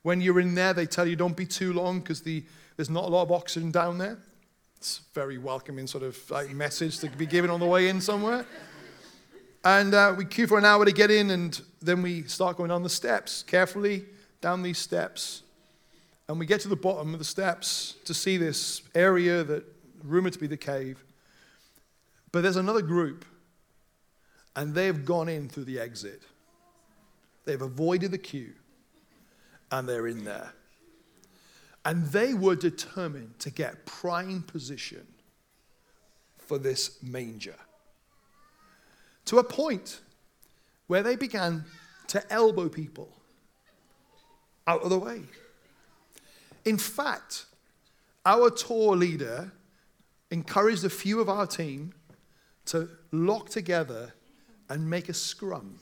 When 0.03 0.21
you're 0.21 0.40
in 0.40 0.55
there, 0.55 0.73
they 0.73 0.87
tell 0.87 1.07
you 1.07 1.16
don't 1.16 1.37
be 1.37 1.47
too 1.47 1.73
long 1.73 2.01
because 2.01 2.21
the, 2.21 2.45
there's 2.77 2.90
not 2.90 3.05
a 3.05 3.09
lot 3.09 3.23
of 3.23 3.33
oxygen 3.33 3.71
down 3.71 3.99
there. 3.99 4.19
It's 4.77 5.01
a 5.01 5.14
very 5.14 5.38
welcoming 5.38 5.87
sort 5.87 6.05
of 6.05 6.31
like, 6.31 6.51
message 6.51 7.01
to 7.01 7.09
be 7.09 7.27
given 7.27 7.51
on 7.51 7.61
the 7.61 7.66
way 7.66 7.88
in 7.88 8.01
somewhere. 8.01 8.47
And 9.64 9.92
uh, 9.92 10.14
we 10.16 10.25
queue 10.25 10.46
for 10.46 10.59
an 10.59 10.64
hour 10.64 10.85
to 10.85 10.92
get 10.92 11.11
in, 11.11 11.31
and 11.31 11.61
then 11.83 12.01
we 12.01 12.23
start 12.23 12.57
going 12.57 12.70
on 12.70 12.83
the 12.83 12.88
steps, 12.88 13.42
carefully 13.42 14.07
down 14.40 14.62
these 14.62 14.79
steps. 14.79 15.42
And 16.29 16.38
we 16.38 16.46
get 16.46 16.61
to 16.62 16.68
the 16.68 16.77
bottom 16.77 17.12
of 17.12 17.18
the 17.18 17.25
steps 17.25 17.96
to 18.07 18.14
see 18.14 18.38
this 18.38 18.83
area 18.94 19.44
that 19.44 19.64
rumored 20.03 20.33
to 20.33 20.38
be 20.38 20.46
the 20.46 20.57
cave. 20.57 21.05
But 22.33 22.42
there's 22.42 22.57
another 22.57 22.81
group, 22.81 23.27
and 24.57 24.75
they've 24.75 25.05
gone 25.05 25.29
in 25.29 25.49
through 25.49 25.64
the 25.64 25.79
exit. 25.79 26.23
They've 27.44 27.61
avoided 27.61 28.12
the 28.12 28.18
queue, 28.18 28.55
and 29.70 29.87
they're 29.87 30.07
in 30.07 30.25
there. 30.25 30.55
And 31.85 32.07
they 32.07 32.33
were 32.33 32.57
determined 32.57 33.38
to 33.40 33.51
get 33.51 33.85
prime 33.85 34.42
position 34.42 35.07
for 36.38 36.57
this 36.57 37.03
manger 37.03 37.57
to 39.31 39.38
a 39.38 39.45
point 39.45 40.01
where 40.88 41.05
they 41.05 41.14
began 41.14 41.64
to 42.09 42.21
elbow 42.33 42.69
people 42.69 43.09
out 44.66 44.83
of 44.83 44.90
the 44.90 44.99
way. 44.99 45.23
In 46.64 46.77
fact, 46.77 47.47
our 48.27 48.51
tour 48.51 48.97
leader 48.97 49.53
encouraged 50.33 50.85
a 50.85 50.90
few 50.90 51.21
of 51.21 51.29
our 51.29 51.47
team 51.47 51.93
to 52.66 52.88
lock 53.12 53.49
together 53.49 54.14
and 54.69 54.90
make 54.90 55.09
a 55.09 55.14
scrum. 55.14 55.79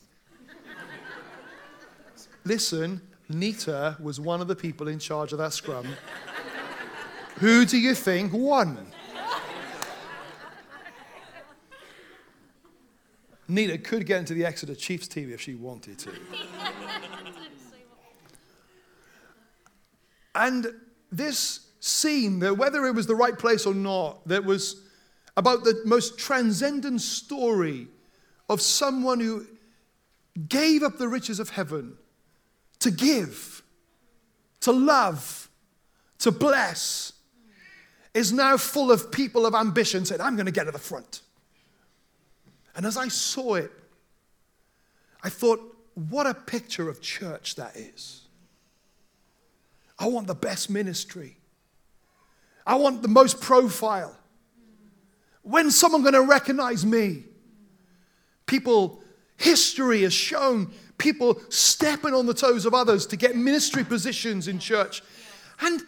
Listen, 2.44 3.00
Nita 3.30 3.96
was 3.98 4.20
one 4.20 4.42
of 4.42 4.48
the 4.48 4.56
people 4.56 4.88
in 4.88 4.98
charge 4.98 5.32
of 5.32 5.38
that 5.38 5.54
scrum. 5.54 5.86
Who 7.36 7.64
do 7.64 7.78
you 7.78 7.94
think 7.94 8.34
won? 8.34 8.88
Nita 13.48 13.78
could 13.78 14.04
get 14.04 14.20
into 14.20 14.34
the 14.34 14.44
Exeter 14.44 14.74
Chiefs 14.74 15.08
team 15.08 15.32
if 15.32 15.40
she 15.40 15.54
wanted 15.54 15.98
to. 16.00 16.10
and 20.34 20.66
this 21.10 21.68
scene, 21.80 22.40
that 22.40 22.58
whether 22.58 22.86
it 22.86 22.94
was 22.94 23.06
the 23.06 23.14
right 23.14 23.38
place 23.38 23.64
or 23.64 23.74
not, 23.74 24.26
that 24.28 24.44
was 24.44 24.82
about 25.36 25.64
the 25.64 25.80
most 25.84 26.18
transcendent 26.18 27.00
story 27.00 27.88
of 28.50 28.60
someone 28.60 29.20
who 29.20 29.46
gave 30.48 30.82
up 30.82 30.98
the 30.98 31.08
riches 31.08 31.40
of 31.40 31.50
heaven 31.50 31.96
to 32.80 32.90
give, 32.90 33.62
to 34.60 34.72
love, 34.72 35.48
to 36.18 36.30
bless, 36.30 37.12
is 38.14 38.32
now 38.32 38.56
full 38.56 38.90
of 38.90 39.10
people 39.10 39.46
of 39.46 39.54
ambition 39.54 40.04
saying, 40.04 40.20
I'm 40.20 40.36
going 40.36 40.46
to 40.46 40.52
get 40.52 40.64
to 40.64 40.70
the 40.70 40.78
front. 40.78 41.22
And 42.78 42.86
as 42.86 42.96
I 42.96 43.08
saw 43.08 43.56
it, 43.56 43.72
I 45.24 45.30
thought, 45.30 45.60
what 45.94 46.28
a 46.28 46.32
picture 46.32 46.88
of 46.88 47.00
church 47.00 47.56
that 47.56 47.74
is. 47.74 48.22
I 49.98 50.06
want 50.06 50.28
the 50.28 50.36
best 50.36 50.70
ministry. 50.70 51.38
I 52.64 52.76
want 52.76 53.02
the 53.02 53.08
most 53.08 53.40
profile. 53.40 54.16
When's 55.42 55.76
someone 55.76 56.02
going 56.02 56.14
to 56.14 56.22
recognize 56.22 56.86
me? 56.86 57.24
People, 58.46 59.02
history 59.36 60.02
has 60.02 60.12
shown 60.12 60.70
people 60.98 61.40
stepping 61.48 62.14
on 62.14 62.26
the 62.26 62.34
toes 62.34 62.64
of 62.64 62.74
others 62.74 63.08
to 63.08 63.16
get 63.16 63.34
ministry 63.34 63.82
positions 63.82 64.46
in 64.46 64.60
church. 64.60 65.02
And 65.60 65.82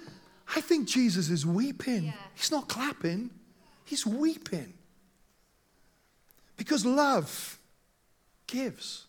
I 0.57 0.61
think 0.61 0.89
Jesus 0.89 1.31
is 1.31 1.47
weeping. 1.47 2.13
He's 2.35 2.51
not 2.51 2.67
clapping, 2.67 3.31
he's 3.85 4.05
weeping. 4.05 4.75
Because 6.61 6.85
love 6.85 7.59
gives, 8.47 9.07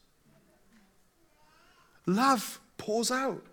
love 2.06 2.62
pours 2.78 3.12
out. 3.12 3.46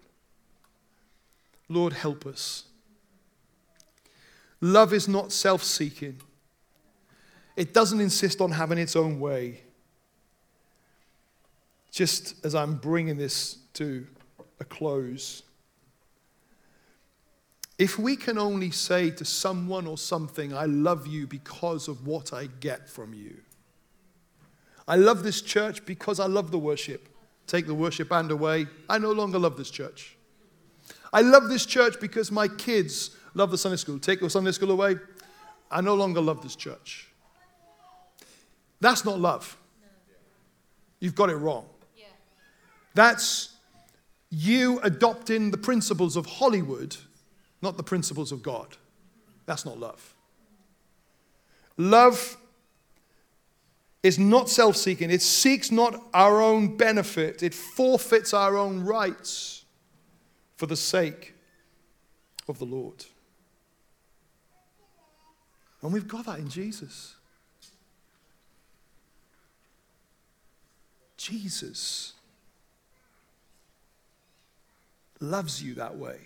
Lord, 1.69 1.95
help 1.95 2.25
us. 2.25 2.63
Love 4.61 4.93
is 4.93 5.09
not 5.09 5.33
self 5.33 5.65
seeking, 5.65 6.21
it 7.57 7.75
doesn't 7.75 8.01
insist 8.01 8.41
on 8.41 8.53
having 8.53 8.79
its 8.79 8.95
own 8.95 9.19
way. 9.19 9.63
Just 11.91 12.47
as 12.47 12.55
I'm 12.55 12.77
bringing 12.77 13.17
this 13.17 13.59
to 13.75 14.07
a 14.61 14.65
close, 14.65 15.43
if 17.79 17.99
we 17.99 18.15
can 18.15 18.39
only 18.39 18.71
say 18.71 19.11
to 19.11 19.25
someone 19.25 19.89
or 19.89 19.99
something, 19.99 20.55
I 20.55 20.67
love 20.67 21.09
you 21.09 21.27
because 21.27 21.89
of 21.89 22.07
what 22.07 22.33
I 22.33 22.47
get 22.61 22.89
from 22.89 23.13
you, 23.13 23.39
I 24.89 24.97
love 24.97 25.23
this 25.23 25.43
church 25.43 25.85
because 25.85 26.19
I 26.19 26.27
love 26.27 26.51
the 26.51 26.59
worship. 26.59 27.09
Take 27.47 27.67
the 27.67 27.75
worship 27.75 28.09
band 28.09 28.31
away. 28.31 28.67
I 28.89 28.99
no 28.99 29.13
longer 29.13 29.39
love 29.39 29.57
this 29.57 29.71
church. 29.71 30.17
I 31.13 31.21
love 31.21 31.49
this 31.49 31.67
church 31.67 32.01
because 32.01 32.33
my 32.33 32.49
kids 32.49 33.11
love 33.35 33.51
the 33.51 33.59
Sunday 33.59 33.77
school. 33.77 33.99
Take 33.99 34.21
the 34.21 34.31
Sunday 34.31 34.53
school 34.53 34.71
away. 34.71 34.97
I 35.71 35.83
no 35.83 35.95
longer 35.95 36.23
love 36.23 36.43
this 36.43 36.57
church. 36.57 37.09
That's 38.81 39.05
not 39.05 39.21
love. 39.21 39.57
You've 41.01 41.15
got 41.15 41.31
it 41.31 41.37
wrong. 41.37 41.67
That's 42.95 43.55
you 44.31 44.81
adopting 44.81 45.51
the 45.51 45.59
principles 45.59 46.17
of 46.17 46.27
Hollywood, 46.27 46.97
not 47.63 47.77
the 47.77 47.83
principles 47.83 48.33
of 48.33 48.43
God. 48.43 48.77
That's 49.47 49.65
not 49.65 49.79
love. 49.79 50.15
Love 51.77 52.37
is 54.09 54.19
not 54.19 54.49
self 54.49 54.77
seeking, 54.77 55.11
it 55.11 55.23
seeks 55.23 55.71
not 55.71 56.03
our 56.15 56.41
own 56.41 56.77
benefit, 56.77 57.43
it 57.43 57.55
forfeits 57.55 58.35
our 58.35 58.57
own 58.57 58.81
rights 58.81 59.65
for 60.57 60.67
the 60.67 60.77
sake 60.77 61.35
of 62.49 62.59
the 62.59 62.65
Lord. 62.65 63.05
And 65.83 65.93
we've 65.93 66.09
got 66.09 66.27
that 66.27 66.39
in 66.39 66.49
Jesus. 66.49 67.15
Jesus 71.17 72.15
loves 75.21 75.63
you 75.63 75.75
that 75.75 75.97
way. 75.97 76.19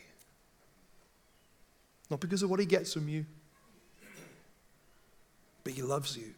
not 2.10 2.20
because 2.20 2.42
of 2.42 2.50
what 2.50 2.60
he 2.60 2.66
gets 2.66 2.92
from 2.92 3.08
you, 3.08 3.24
but 5.64 5.72
he 5.72 5.82
loves 5.82 6.16
you. 6.16 6.34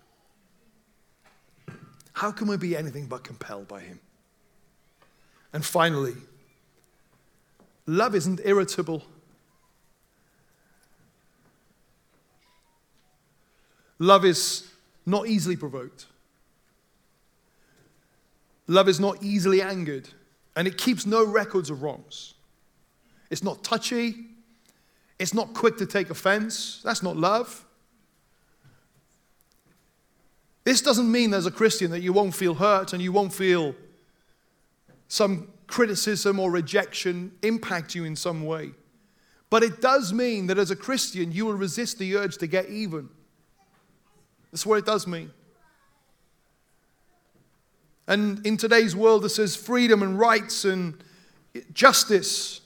How 2.14 2.31
can 2.31 2.46
we 2.46 2.57
be 2.57 2.77
anything 2.77 3.07
but 3.07 3.24
compelled 3.24 3.68
by 3.68 3.81
him? 3.81 4.00
And 5.53 5.64
finally, 5.64 6.14
love 7.87 8.14
isn't 8.14 8.40
irritable. 8.44 9.03
Love 13.98 14.24
is 14.24 14.70
not 15.07 15.27
easily 15.27 15.57
provoked. 15.57 16.07
Love 18.66 18.88
is 18.88 18.98
not 18.98 19.22
easily 19.22 19.61
angered, 19.61 20.09
and 20.57 20.66
it 20.66 20.79
keeps 20.79 21.05
no 21.05 21.24
records 21.24 21.68
of 21.68 21.83
wrongs. 21.83 22.35
It's 23.29 23.42
not 23.42 23.62
touchy. 23.62 24.27
It's 25.18 25.35
not 25.35 25.53
quick 25.53 25.77
to 25.79 25.87
take 25.87 26.11
offense. 26.11 26.81
That's 26.85 27.03
not 27.03 27.16
love. 27.16 27.63
This 30.64 30.81
doesn't 30.81 31.11
mean 31.11 31.35
as 31.35 31.46
a 31.46 31.50
Christian 31.50 31.90
that 31.90 32.00
you 32.00 32.12
won't 32.12 32.35
feel 32.35 32.55
hurt 32.55 32.92
and 32.92 33.03
you 33.03 33.12
won't 33.12 33.33
feel 33.33 33.74
some 35.09 35.48
criticism 35.66 36.40
or 36.40 36.50
rejection 36.50 37.33
impact 37.42 37.94
you 37.94 38.05
in 38.05 38.16
some 38.16 38.44
way. 38.44 38.72
But 39.50 39.62
it 39.62 39.81
does 39.81 40.12
mean 40.12 40.46
that 40.48 40.59
as 40.59 40.70
a 40.70 40.77
Christian, 40.77 41.31
you 41.31 41.46
will 41.46 41.55
resist 41.55 41.98
the 41.98 42.16
urge 42.16 42.38
to 42.38 42.46
get 42.46 42.68
even. 42.70 43.09
That's 44.50 44.64
what 44.64 44.79
it 44.79 44.87
does 44.87 45.07
mean. 45.07 45.31
And 48.07 48.44
in 48.46 48.57
today's 48.57 48.96
world, 48.96 49.22
this 49.22 49.37
says 49.37 49.57
freedom 49.57 50.03
and 50.03 50.18
rights 50.18 50.64
and 50.64 51.03
justice. 51.72 52.61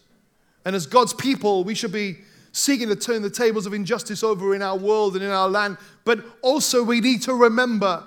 And 0.64 0.74
as 0.74 0.86
God's 0.86 1.14
people, 1.14 1.64
we 1.64 1.74
should 1.74 1.92
be 1.92 2.18
seeking 2.58 2.88
to 2.88 2.96
turn 2.96 3.22
the 3.22 3.30
tables 3.30 3.66
of 3.66 3.74
injustice 3.74 4.22
over 4.22 4.54
in 4.54 4.62
our 4.62 4.76
world 4.76 5.14
and 5.14 5.24
in 5.24 5.30
our 5.30 5.48
land. 5.48 5.78
But 6.04 6.24
also, 6.42 6.82
we 6.82 7.00
need 7.00 7.22
to 7.22 7.34
remember 7.34 8.02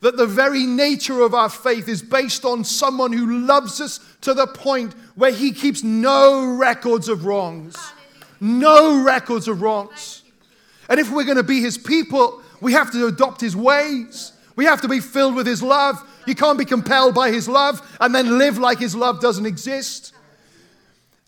that 0.00 0.16
the 0.16 0.26
very 0.26 0.66
nature 0.66 1.20
of 1.20 1.32
our 1.32 1.48
faith 1.48 1.88
is 1.88 2.02
based 2.02 2.44
on 2.44 2.64
someone 2.64 3.12
who 3.12 3.46
loves 3.46 3.80
us 3.80 4.00
to 4.22 4.34
the 4.34 4.48
point 4.48 4.94
where 5.14 5.30
he 5.30 5.52
keeps 5.52 5.82
no 5.82 6.56
records 6.56 7.08
of 7.08 7.24
wrongs. 7.24 7.76
No 8.40 9.04
records 9.04 9.46
of 9.46 9.62
wrongs. 9.62 10.24
And 10.88 10.98
if 10.98 11.10
we're 11.12 11.24
going 11.24 11.36
to 11.36 11.44
be 11.44 11.60
his 11.60 11.78
people, 11.78 12.42
we 12.60 12.72
have 12.72 12.90
to 12.92 13.06
adopt 13.06 13.40
his 13.40 13.54
ways. 13.54 14.32
We 14.56 14.64
have 14.64 14.80
to 14.82 14.88
be 14.88 14.98
filled 14.98 15.36
with 15.36 15.46
his 15.46 15.62
love. 15.62 16.02
You 16.26 16.34
can't 16.34 16.58
be 16.58 16.64
compelled 16.64 17.14
by 17.14 17.30
his 17.30 17.48
love 17.48 17.96
and 18.00 18.14
then 18.14 18.38
live 18.38 18.58
like 18.58 18.78
his 18.78 18.94
love 18.94 19.20
doesn't 19.20 19.46
exist. 19.46 20.12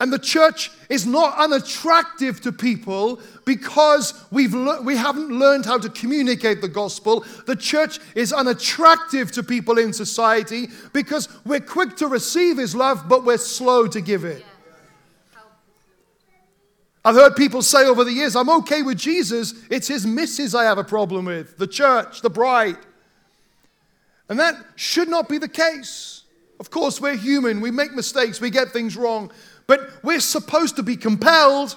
And 0.04 0.12
the 0.12 0.18
church 0.18 0.70
is 0.90 1.06
not 1.06 1.34
unattractive 1.38 2.38
to 2.42 2.52
people 2.52 3.20
because 3.46 4.12
we've 4.30 4.52
le- 4.52 4.82
we 4.82 4.96
haven't 4.98 5.30
learned 5.30 5.64
how 5.64 5.78
to 5.78 5.88
communicate 5.88 6.60
the 6.60 6.68
gospel. 6.68 7.24
The 7.46 7.56
church 7.56 8.00
is 8.14 8.30
unattractive 8.30 9.32
to 9.32 9.42
people 9.42 9.78
in 9.78 9.94
society 9.94 10.68
because 10.92 11.30
we're 11.46 11.60
quick 11.60 11.96
to 11.96 12.06
receive 12.06 12.58
his 12.58 12.74
love, 12.74 13.08
but 13.08 13.24
we're 13.24 13.38
slow 13.38 13.86
to 13.86 14.02
give 14.02 14.24
it. 14.24 14.44
I've 17.02 17.14
heard 17.14 17.34
people 17.34 17.62
say 17.62 17.86
over 17.86 18.04
the 18.04 18.12
years, 18.12 18.36
I'm 18.36 18.50
okay 18.50 18.82
with 18.82 18.98
Jesus. 18.98 19.54
It's 19.70 19.88
his 19.88 20.06
missus 20.06 20.54
I 20.54 20.64
have 20.64 20.76
a 20.76 20.84
problem 20.84 21.24
with, 21.24 21.56
the 21.56 21.66
church, 21.66 22.20
the 22.20 22.28
bride. 22.28 22.76
And 24.28 24.38
that 24.38 24.54
should 24.76 25.08
not 25.08 25.30
be 25.30 25.38
the 25.38 25.48
case. 25.48 26.24
Of 26.60 26.70
course, 26.70 27.00
we're 27.00 27.16
human, 27.16 27.60
we 27.60 27.70
make 27.70 27.94
mistakes, 27.94 28.40
we 28.40 28.50
get 28.50 28.70
things 28.70 28.96
wrong. 28.96 29.30
But 29.66 29.90
we're 30.03 30.20
supposed 30.20 30.77
to 30.77 30.83
be 30.83 30.96
compelled 30.96 31.77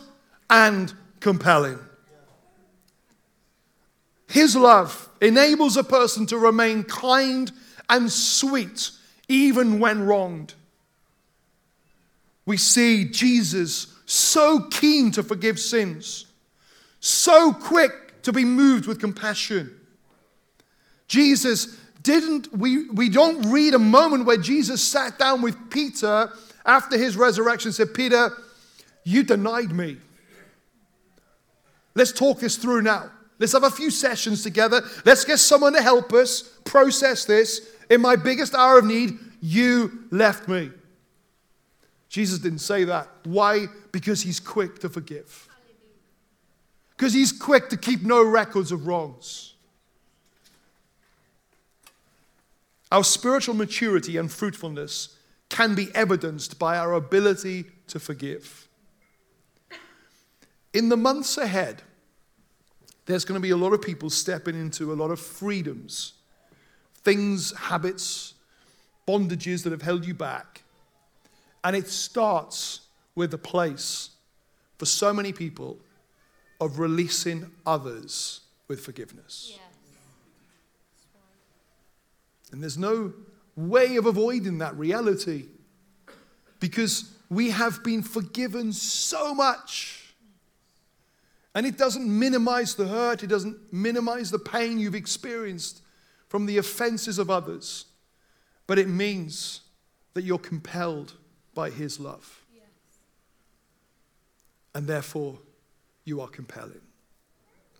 and 0.50 0.94
compelling. 1.20 1.80
His 4.28 4.56
love 4.56 5.10
enables 5.22 5.78
a 5.78 5.84
person 5.84 6.26
to 6.28 6.38
remain 6.38 6.84
kind 6.84 7.52
and 7.90 8.12
sweet 8.12 8.92
even 9.30 9.80
when 9.80 10.06
wronged. 10.06 10.54
We 12.46 12.58
see 12.58 13.06
Jesus 13.06 13.88
so 14.06 14.62
keen 14.72 15.12
to 15.12 15.24
forgive 15.24 15.60
sins, 15.60 16.26
so 17.00 17.54
quick 17.54 18.22
to 18.24 18.32
be 18.32 18.46
moved 18.46 18.88
with 18.88 19.00
compassion. 19.00 19.74
Jesus 21.08 21.78
didn't, 22.04 22.54
we, 22.58 22.90
we 22.90 23.10
don't 23.10 23.52
read 23.52 23.74
a 23.74 23.80
moment 23.80 24.26
where 24.26 24.38
Jesus 24.38 24.82
sat 24.82 25.20
down 25.20 25.42
with 25.42 25.70
Peter 25.70 26.32
after 26.68 26.98
his 26.98 27.16
resurrection, 27.16 27.72
said, 27.72 27.94
Peter, 27.94 28.32
you 29.04 29.24
denied 29.24 29.72
me. 29.72 29.98
Let's 31.96 32.12
talk 32.12 32.40
this 32.40 32.58
through 32.58 32.84
now. 32.84 33.10
Let's 33.40 33.54
have 33.54 33.64
a 33.64 33.72
few 33.72 33.90
sessions 33.90 34.44
together. 34.44 34.82
Let's 35.06 35.24
get 35.24 35.38
someone 35.38 35.74
to 35.74 35.82
help 35.82 36.12
us 36.14 36.42
process 36.66 37.26
this. 37.26 37.62
In 37.90 38.02
my 38.02 38.16
biggest 38.16 38.54
hour 38.54 38.78
of 38.80 38.86
need, 38.86 39.18
you 39.42 40.04
left 40.12 40.48
me. 40.48 40.72
Jesus 42.10 42.40
didn't 42.40 42.60
say 42.60 42.84
that. 42.84 43.08
Why? 43.24 43.68
Because 43.92 44.22
he's 44.22 44.40
quick 44.40 44.80
to 44.80 44.90
forgive. 44.90 45.48
Because 46.96 47.14
he's 47.14 47.32
quick 47.32 47.70
to 47.70 47.78
keep 47.78 48.04
no 48.04 48.24
records 48.24 48.72
of 48.72 48.88
wrongs. 48.88 49.54
Our 52.92 53.04
spiritual 53.04 53.56
maturity 53.56 54.18
and 54.18 54.32
fruitfulness 54.32 55.17
can 55.50 55.76
be 55.76 55.94
evidenced 55.96 56.60
by 56.60 56.78
our 56.78 56.94
ability 56.94 57.66
to 57.88 58.00
forgive. 58.00 58.68
In 60.74 60.90
the 60.90 60.98
months 60.98 61.38
ahead, 61.38 61.82
there's 63.06 63.26
going 63.26 63.40
to 63.40 63.42
be 63.42 63.52
a 63.52 63.58
lot 63.58 63.74
of 63.74 63.82
people 63.82 64.10
stepping 64.10 64.56
into 64.56 64.92
a 64.92 64.96
lot 64.96 65.12
of 65.12 65.20
freedoms, 65.20 66.14
things, 66.96 67.56
habits, 67.58 68.34
bondages 69.08 69.64
that 69.64 69.72
have 69.72 69.82
held 69.82 70.06
you 70.06 70.14
back. 70.14 70.64
And 71.64 71.76
it 71.76 71.88
starts 71.88 72.82
with 73.16 73.32
the 73.32 73.38
place 73.38 74.10
for 74.78 74.86
so 74.86 75.14
many 75.14 75.32
people 75.32 75.80
of 76.60 76.80
releasing 76.80 77.50
others 77.66 78.42
with 78.68 78.82
forgiveness. 78.82 79.54
Yes. 79.54 79.62
And 82.52 82.62
there's 82.62 82.78
no 82.78 83.14
way 83.58 83.98
of 83.98 84.06
avoiding 84.06 84.60
that 84.60 84.78
reality 84.78 85.48
because 86.60 87.12
we 87.30 87.50
have 87.50 87.84
been 87.84 88.04
forgiven 88.04 88.72
so 88.72 89.34
much. 89.34 90.14
And 91.54 91.66
it 91.66 91.78
doesn't 91.78 92.08
minimize 92.08 92.76
the 92.76 92.88
hurt, 92.88 93.24
it 93.24 93.28
doesn't 93.28 93.74
minimize 93.74 94.30
the 94.30 94.40
pain 94.40 94.78
you've 94.78 94.96
experienced 94.96 95.82
from 96.30 96.46
the 96.46 96.58
offenses 96.58 97.18
of 97.18 97.30
others, 97.30 97.86
but 98.68 98.78
it 98.78 98.88
means 98.88 99.62
that 100.14 100.24
you're 100.24 100.38
compelled 100.38 101.14
by 101.56 101.72
His 101.72 102.00
love. 102.00 102.44
And 104.76 104.86
therefore, 104.86 105.40
you 106.06 106.22
are 106.22 106.28
compelling. 106.28 106.82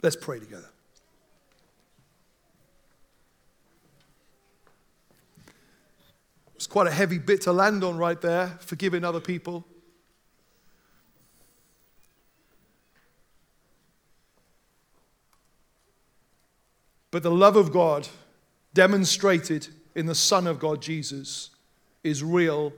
Let's 0.02 0.16
pray 0.16 0.40
together. 0.40 0.70
It's 6.58 6.66
quite 6.66 6.88
a 6.88 6.92
heavy 6.92 7.20
bit 7.20 7.42
to 7.42 7.54
land 7.54 7.84
on 7.84 8.00
right 8.00 8.20
there, 8.20 8.58
forgiving 8.62 9.04
other 9.04 9.20
people. 9.20 9.64
But 17.12 17.22
the 17.22 17.30
love 17.30 17.58
of 17.58 17.72
God 17.72 18.08
demonstrated 18.74 19.68
in 19.94 20.08
the 20.08 20.16
Son 20.16 20.48
of 20.48 20.58
God, 20.58 20.82
Jesus, 20.82 21.52
is 22.04 22.24
real 22.24 22.74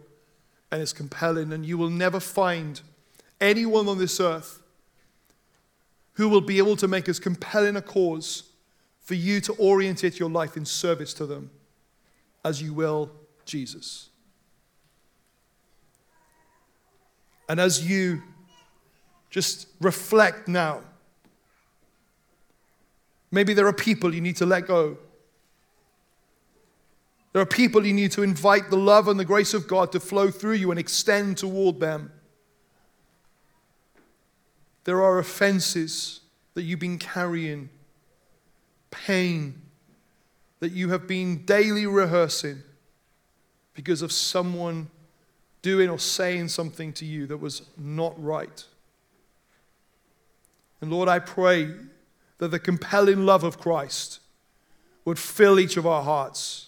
and 0.74 0.82
is 0.82 0.92
compelling. 0.92 1.54
And 1.54 1.66
you 1.66 1.78
will 1.78 1.90
never 1.90 2.20
find 2.20 2.82
anyone 3.40 3.88
on 3.88 3.98
this 3.98 4.20
earth 4.20 4.62
who 6.16 6.28
will 6.28 6.42
be 6.42 6.58
able 6.58 6.76
to 6.76 6.88
make 6.90 7.08
as 7.08 7.18
compelling 7.18 7.78
a 7.78 7.82
cause 7.82 8.44
for 9.00 9.14
you 9.14 9.40
to 9.40 9.54
orientate 9.54 10.20
your 10.20 10.30
life 10.30 10.58
in 10.58 10.66
service 10.66 11.14
to 11.14 11.26
them 11.26 11.50
as 12.44 12.62
you 12.62 12.74
will 12.74 13.10
Jesus. 13.50 14.10
And 17.50 17.60
as 17.60 17.90
you 17.90 18.22
just 19.32 19.68
reflect 19.82 20.48
now, 20.48 20.82
maybe 23.32 23.54
there 23.54 23.68
are 23.68 23.74
people 23.74 24.14
you 24.14 24.22
need 24.22 24.38
to 24.38 24.46
let 24.46 24.68
go. 24.68 24.98
There 27.34 27.42
are 27.42 27.48
people 27.48 27.86
you 27.86 27.94
need 27.94 28.12
to 28.14 28.24
invite 28.24 28.70
the 28.70 28.78
love 28.78 29.08
and 29.08 29.20
the 29.20 29.26
grace 29.26 29.54
of 29.54 29.68
God 29.68 29.92
to 29.92 30.00
flow 30.00 30.30
through 30.30 30.54
you 30.54 30.72
and 30.72 30.80
extend 30.80 31.38
toward 31.38 31.80
them. 31.80 32.12
There 34.84 35.02
are 35.02 35.20
offenses 35.20 36.22
that 36.54 36.64
you've 36.64 36.80
been 36.80 36.98
carrying, 36.98 37.70
pain 38.92 39.62
that 40.60 40.72
you 40.72 40.90
have 40.90 41.08
been 41.08 41.46
daily 41.46 41.86
rehearsing 41.86 42.64
because 43.80 44.02
of 44.02 44.12
someone 44.12 44.90
doing 45.62 45.90
or 45.90 45.98
saying 45.98 46.50
something 46.50 46.92
to 46.92 47.06
you 47.06 47.26
that 47.26 47.38
was 47.38 47.62
not 47.78 48.14
right. 48.22 48.66
And 50.82 50.92
Lord, 50.92 51.08
I 51.08 51.20
pray 51.20 51.74
that 52.40 52.50
the 52.50 52.60
compelling 52.60 53.26
love 53.26 53.46
of 53.46 53.58
Christ 53.58 54.20
would 55.06 55.18
fill 55.18 55.62
each 55.62 55.78
of 55.78 55.88
our 55.88 56.04
hearts. 56.04 56.68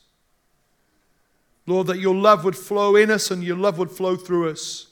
Lord, 1.65 1.87
that 1.87 1.99
your 1.99 2.15
love 2.15 2.45
would 2.45 2.55
flow 2.55 2.95
in 2.95 3.11
us 3.11 3.29
and 3.29 3.43
your 3.43 3.57
love 3.57 3.77
would 3.77 3.91
flow 3.91 4.15
through 4.15 4.49
us. 4.49 4.87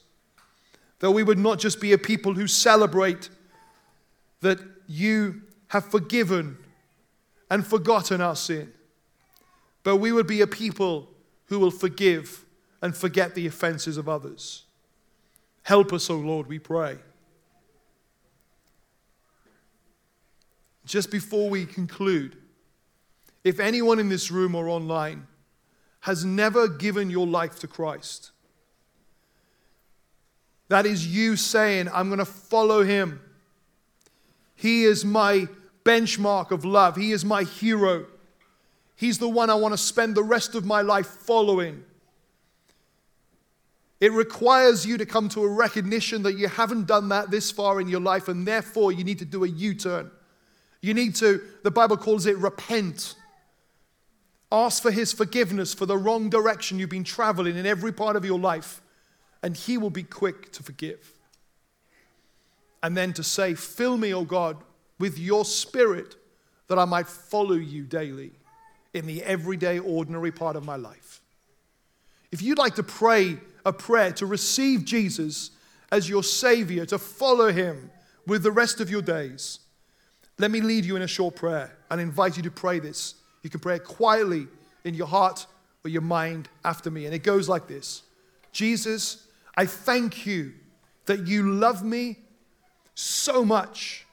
That 0.98 1.12
we 1.12 1.22
would 1.22 1.38
not 1.38 1.58
just 1.58 1.80
be 1.80 1.94
a 1.94 1.98
people 1.98 2.34
who 2.34 2.46
celebrate 2.46 3.30
that 4.42 4.58
you 4.86 5.40
have 5.68 5.86
forgiven 5.86 6.58
and 7.48 7.66
forgotten 7.66 8.20
our 8.20 8.36
sin, 8.36 8.70
but 9.82 9.96
we 9.96 10.12
would 10.12 10.26
be 10.26 10.42
a 10.42 10.46
people 10.46 11.08
who 11.50 11.58
will 11.58 11.72
forgive 11.72 12.46
and 12.80 12.96
forget 12.96 13.34
the 13.34 13.46
offenses 13.46 13.96
of 13.96 14.08
others. 14.08 14.62
Help 15.64 15.92
us, 15.92 16.08
O 16.08 16.16
Lord, 16.16 16.46
we 16.46 16.60
pray. 16.60 16.96
Just 20.86 21.10
before 21.10 21.50
we 21.50 21.66
conclude, 21.66 22.36
if 23.42 23.58
anyone 23.58 23.98
in 23.98 24.08
this 24.08 24.30
room 24.30 24.54
or 24.54 24.68
online 24.68 25.26
has 26.00 26.24
never 26.24 26.68
given 26.68 27.10
your 27.10 27.26
life 27.26 27.58
to 27.58 27.66
Christ, 27.66 28.30
that 30.68 30.86
is 30.86 31.04
you 31.04 31.34
saying, 31.34 31.88
I'm 31.92 32.08
going 32.08 32.20
to 32.20 32.24
follow 32.24 32.84
him. 32.84 33.20
He 34.54 34.84
is 34.84 35.04
my 35.04 35.48
benchmark 35.84 36.52
of 36.52 36.64
love, 36.64 36.94
he 36.94 37.10
is 37.10 37.24
my 37.24 37.42
hero. 37.42 38.06
He's 39.00 39.16
the 39.16 39.30
one 39.30 39.48
I 39.48 39.54
want 39.54 39.72
to 39.72 39.78
spend 39.78 40.14
the 40.14 40.22
rest 40.22 40.54
of 40.54 40.66
my 40.66 40.82
life 40.82 41.06
following. 41.06 41.84
It 43.98 44.12
requires 44.12 44.84
you 44.84 44.98
to 44.98 45.06
come 45.06 45.30
to 45.30 45.42
a 45.42 45.48
recognition 45.48 46.22
that 46.24 46.34
you 46.34 46.48
haven't 46.48 46.86
done 46.86 47.08
that 47.08 47.30
this 47.30 47.50
far 47.50 47.80
in 47.80 47.88
your 47.88 48.02
life, 48.02 48.28
and 48.28 48.46
therefore 48.46 48.92
you 48.92 49.02
need 49.02 49.18
to 49.20 49.24
do 49.24 49.44
a 49.44 49.48
U 49.48 49.72
turn. 49.72 50.10
You 50.82 50.92
need 50.92 51.14
to, 51.14 51.40
the 51.62 51.70
Bible 51.70 51.96
calls 51.96 52.26
it 52.26 52.36
repent. 52.36 53.14
Ask 54.52 54.82
for 54.82 54.90
His 54.90 55.14
forgiveness 55.14 55.72
for 55.72 55.86
the 55.86 55.96
wrong 55.96 56.28
direction 56.28 56.78
you've 56.78 56.90
been 56.90 57.02
traveling 57.02 57.56
in 57.56 57.64
every 57.64 57.92
part 57.92 58.16
of 58.16 58.26
your 58.26 58.38
life, 58.38 58.82
and 59.42 59.56
He 59.56 59.78
will 59.78 59.88
be 59.88 60.02
quick 60.02 60.52
to 60.52 60.62
forgive. 60.62 61.14
And 62.82 62.94
then 62.94 63.14
to 63.14 63.22
say, 63.22 63.54
Fill 63.54 63.96
me, 63.96 64.12
O 64.12 64.24
God, 64.26 64.58
with 64.98 65.18
your 65.18 65.46
spirit 65.46 66.16
that 66.68 66.78
I 66.78 66.84
might 66.84 67.06
follow 67.08 67.54
you 67.54 67.84
daily 67.84 68.32
in 68.94 69.06
the 69.06 69.22
everyday, 69.22 69.78
ordinary 69.78 70.32
part 70.32 70.56
of 70.56 70.64
my 70.64 70.76
life. 70.76 71.20
If 72.32 72.42
you'd 72.42 72.58
like 72.58 72.76
to 72.76 72.82
pray 72.82 73.38
a 73.64 73.72
prayer 73.72 74.12
to 74.12 74.26
receive 74.26 74.84
Jesus 74.84 75.50
as 75.92 76.08
your 76.08 76.22
Savior, 76.22 76.86
to 76.86 76.98
follow 76.98 77.52
Him 77.52 77.90
with 78.26 78.42
the 78.42 78.52
rest 78.52 78.80
of 78.80 78.90
your 78.90 79.02
days, 79.02 79.60
let 80.38 80.50
me 80.50 80.60
lead 80.60 80.84
you 80.84 80.96
in 80.96 81.02
a 81.02 81.08
short 81.08 81.36
prayer 81.36 81.76
and 81.90 82.00
invite 82.00 82.36
you 82.36 82.42
to 82.44 82.50
pray 82.50 82.78
this. 82.78 83.16
You 83.42 83.50
can 83.50 83.60
pray 83.60 83.76
it 83.76 83.84
quietly 83.84 84.46
in 84.84 84.94
your 84.94 85.06
heart 85.06 85.46
or 85.84 85.90
your 85.90 86.02
mind 86.02 86.48
after 86.64 86.90
me. 86.90 87.04
And 87.06 87.14
it 87.14 87.22
goes 87.22 87.48
like 87.48 87.66
this 87.66 88.02
Jesus, 88.52 89.26
I 89.56 89.66
thank 89.66 90.26
you 90.26 90.52
that 91.06 91.26
you 91.26 91.50
love 91.50 91.82
me 91.82 92.18
so 92.94 93.44
much. 93.44 94.06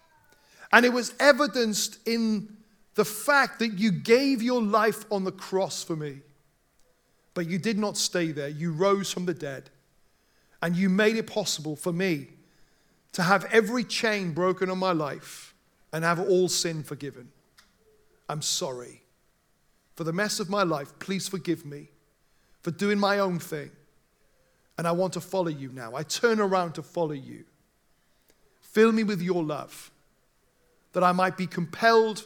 And 0.72 0.86
it 0.86 0.92
was 0.92 1.14
evidenced 1.20 2.00
in 2.06 2.57
the 2.98 3.06
fact 3.06 3.60
that 3.60 3.78
you 3.78 3.92
gave 3.92 4.42
your 4.42 4.60
life 4.60 5.06
on 5.12 5.24
the 5.24 5.32
cross 5.32 5.84
for 5.84 5.96
me. 5.96 6.18
But 7.36 7.48
you 7.48 7.60
did 7.60 7.78
not 7.78 7.96
stay 7.96 8.32
there. 8.32 8.48
You 8.48 8.72
rose 8.72 9.14
from 9.14 9.28
the 9.28 9.36
dead. 9.36 9.70
And 10.64 10.76
you 10.76 10.90
made 10.90 11.16
it 11.16 11.28
possible 11.28 11.76
for 11.76 11.94
me 11.94 12.30
to 13.14 13.22
have 13.22 13.46
every 13.52 13.84
chain 13.84 14.34
broken 14.34 14.72
on 14.72 14.80
my 14.80 14.94
life 14.94 15.54
and 15.94 16.04
have 16.04 16.20
all 16.20 16.50
sin 16.50 16.82
forgiven. 16.82 17.30
I'm 18.28 18.42
sorry. 18.42 19.04
For 19.96 20.04
the 20.04 20.12
mess 20.12 20.40
of 20.40 20.50
my 20.50 20.64
life, 20.64 20.98
please 20.98 21.28
forgive 21.28 21.68
me 21.68 21.90
for 22.64 22.72
doing 22.72 22.98
my 22.98 23.20
own 23.20 23.38
thing. 23.38 23.70
And 24.80 24.88
I 24.88 24.92
want 24.94 25.14
to 25.14 25.22
follow 25.22 25.50
you 25.50 25.70
now. 25.72 25.96
I 25.96 26.02
turn 26.02 26.40
around 26.40 26.74
to 26.74 26.82
follow 26.82 27.12
you. 27.12 27.44
Fill 28.60 28.92
me 28.92 29.04
with 29.04 29.22
your 29.22 29.44
love 29.44 29.92
that 30.94 31.04
I 31.04 31.12
might 31.12 31.38
be 31.38 31.46
compelled 31.46 32.24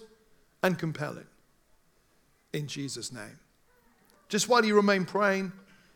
and 0.64 0.78
compelling. 0.78 1.28
In 2.54 2.68
Jesus' 2.68 3.12
name. 3.12 3.40
Just 4.30 4.50
while 4.50 4.64
you 4.64 4.76
remain 4.76 5.06
praying, 5.06 5.52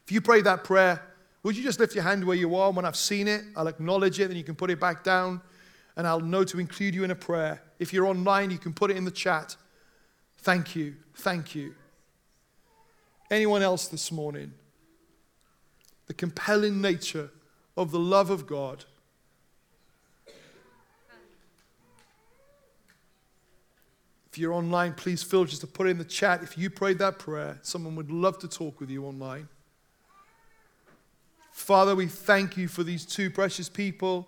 if 0.05 0.11
you 0.11 0.21
pray 0.21 0.41
that 0.41 0.63
prayer, 0.63 1.01
would 1.43 1.55
you 1.55 1.63
just 1.63 1.79
lift 1.79 1.95
your 1.95 2.03
hand 2.03 2.25
where 2.25 2.35
you 2.35 2.55
are? 2.55 2.71
When 2.71 2.85
I've 2.85 2.95
seen 2.95 3.27
it, 3.27 3.43
I'll 3.55 3.67
acknowledge 3.67 4.19
it, 4.19 4.25
and 4.25 4.37
you 4.37 4.43
can 4.43 4.55
put 4.55 4.71
it 4.71 4.79
back 4.79 5.03
down, 5.03 5.41
and 5.95 6.07
I'll 6.07 6.19
know 6.19 6.43
to 6.43 6.59
include 6.59 6.95
you 6.95 7.03
in 7.03 7.11
a 7.11 7.15
prayer. 7.15 7.61
If 7.79 7.93
you're 7.93 8.07
online, 8.07 8.51
you 8.51 8.57
can 8.57 8.73
put 8.73 8.91
it 8.91 8.97
in 8.97 9.05
the 9.05 9.11
chat. 9.11 9.55
Thank 10.39 10.75
you. 10.75 10.95
Thank 11.15 11.55
you. 11.55 11.75
Anyone 13.29 13.61
else 13.61 13.87
this 13.87 14.11
morning? 14.11 14.53
The 16.07 16.13
compelling 16.13 16.81
nature 16.81 17.29
of 17.77 17.91
the 17.91 17.99
love 17.99 18.29
of 18.29 18.45
God 18.47 18.85
If 24.35 24.39
you're 24.39 24.51
online, 24.51 24.91
please 24.91 25.23
feel 25.23 25.45
just 25.45 25.61
to 25.61 25.67
put 25.67 25.87
it 25.87 25.91
in 25.91 25.97
the 25.97 26.03
chat 26.03 26.43
if 26.43 26.57
you 26.57 26.69
prayed 26.69 26.97
that 26.97 27.19
prayer. 27.19 27.57
Someone 27.61 27.95
would 27.95 28.11
love 28.11 28.37
to 28.39 28.49
talk 28.49 28.81
with 28.81 28.89
you 28.89 29.05
online. 29.05 29.47
Father, 31.53 31.95
we 31.95 32.07
thank 32.07 32.57
you 32.57 32.67
for 32.67 32.83
these 32.83 33.05
two 33.05 33.29
precious 33.29 33.69
people 33.69 34.27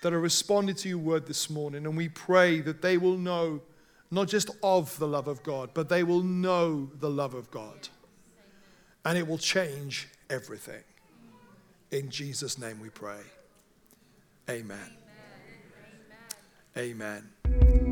that 0.00 0.14
are 0.14 0.18
responding 0.18 0.74
to 0.76 0.88
your 0.88 0.96
word 0.96 1.26
this 1.26 1.50
morning. 1.50 1.84
And 1.84 1.94
we 1.94 2.08
pray 2.08 2.62
that 2.62 2.80
they 2.80 2.96
will 2.96 3.18
know 3.18 3.60
not 4.10 4.28
just 4.28 4.48
of 4.62 4.98
the 4.98 5.06
love 5.06 5.28
of 5.28 5.42
God, 5.42 5.72
but 5.74 5.90
they 5.90 6.04
will 6.04 6.22
know 6.22 6.88
the 6.98 7.10
love 7.10 7.34
of 7.34 7.50
God. 7.50 7.88
And 9.04 9.18
it 9.18 9.28
will 9.28 9.36
change 9.36 10.08
everything. 10.30 10.84
In 11.90 12.08
Jesus' 12.08 12.56
name 12.56 12.80
we 12.80 12.88
pray. 12.88 13.20
Amen. 14.48 14.78
Amen. 16.78 17.28
Amen. 17.52 17.87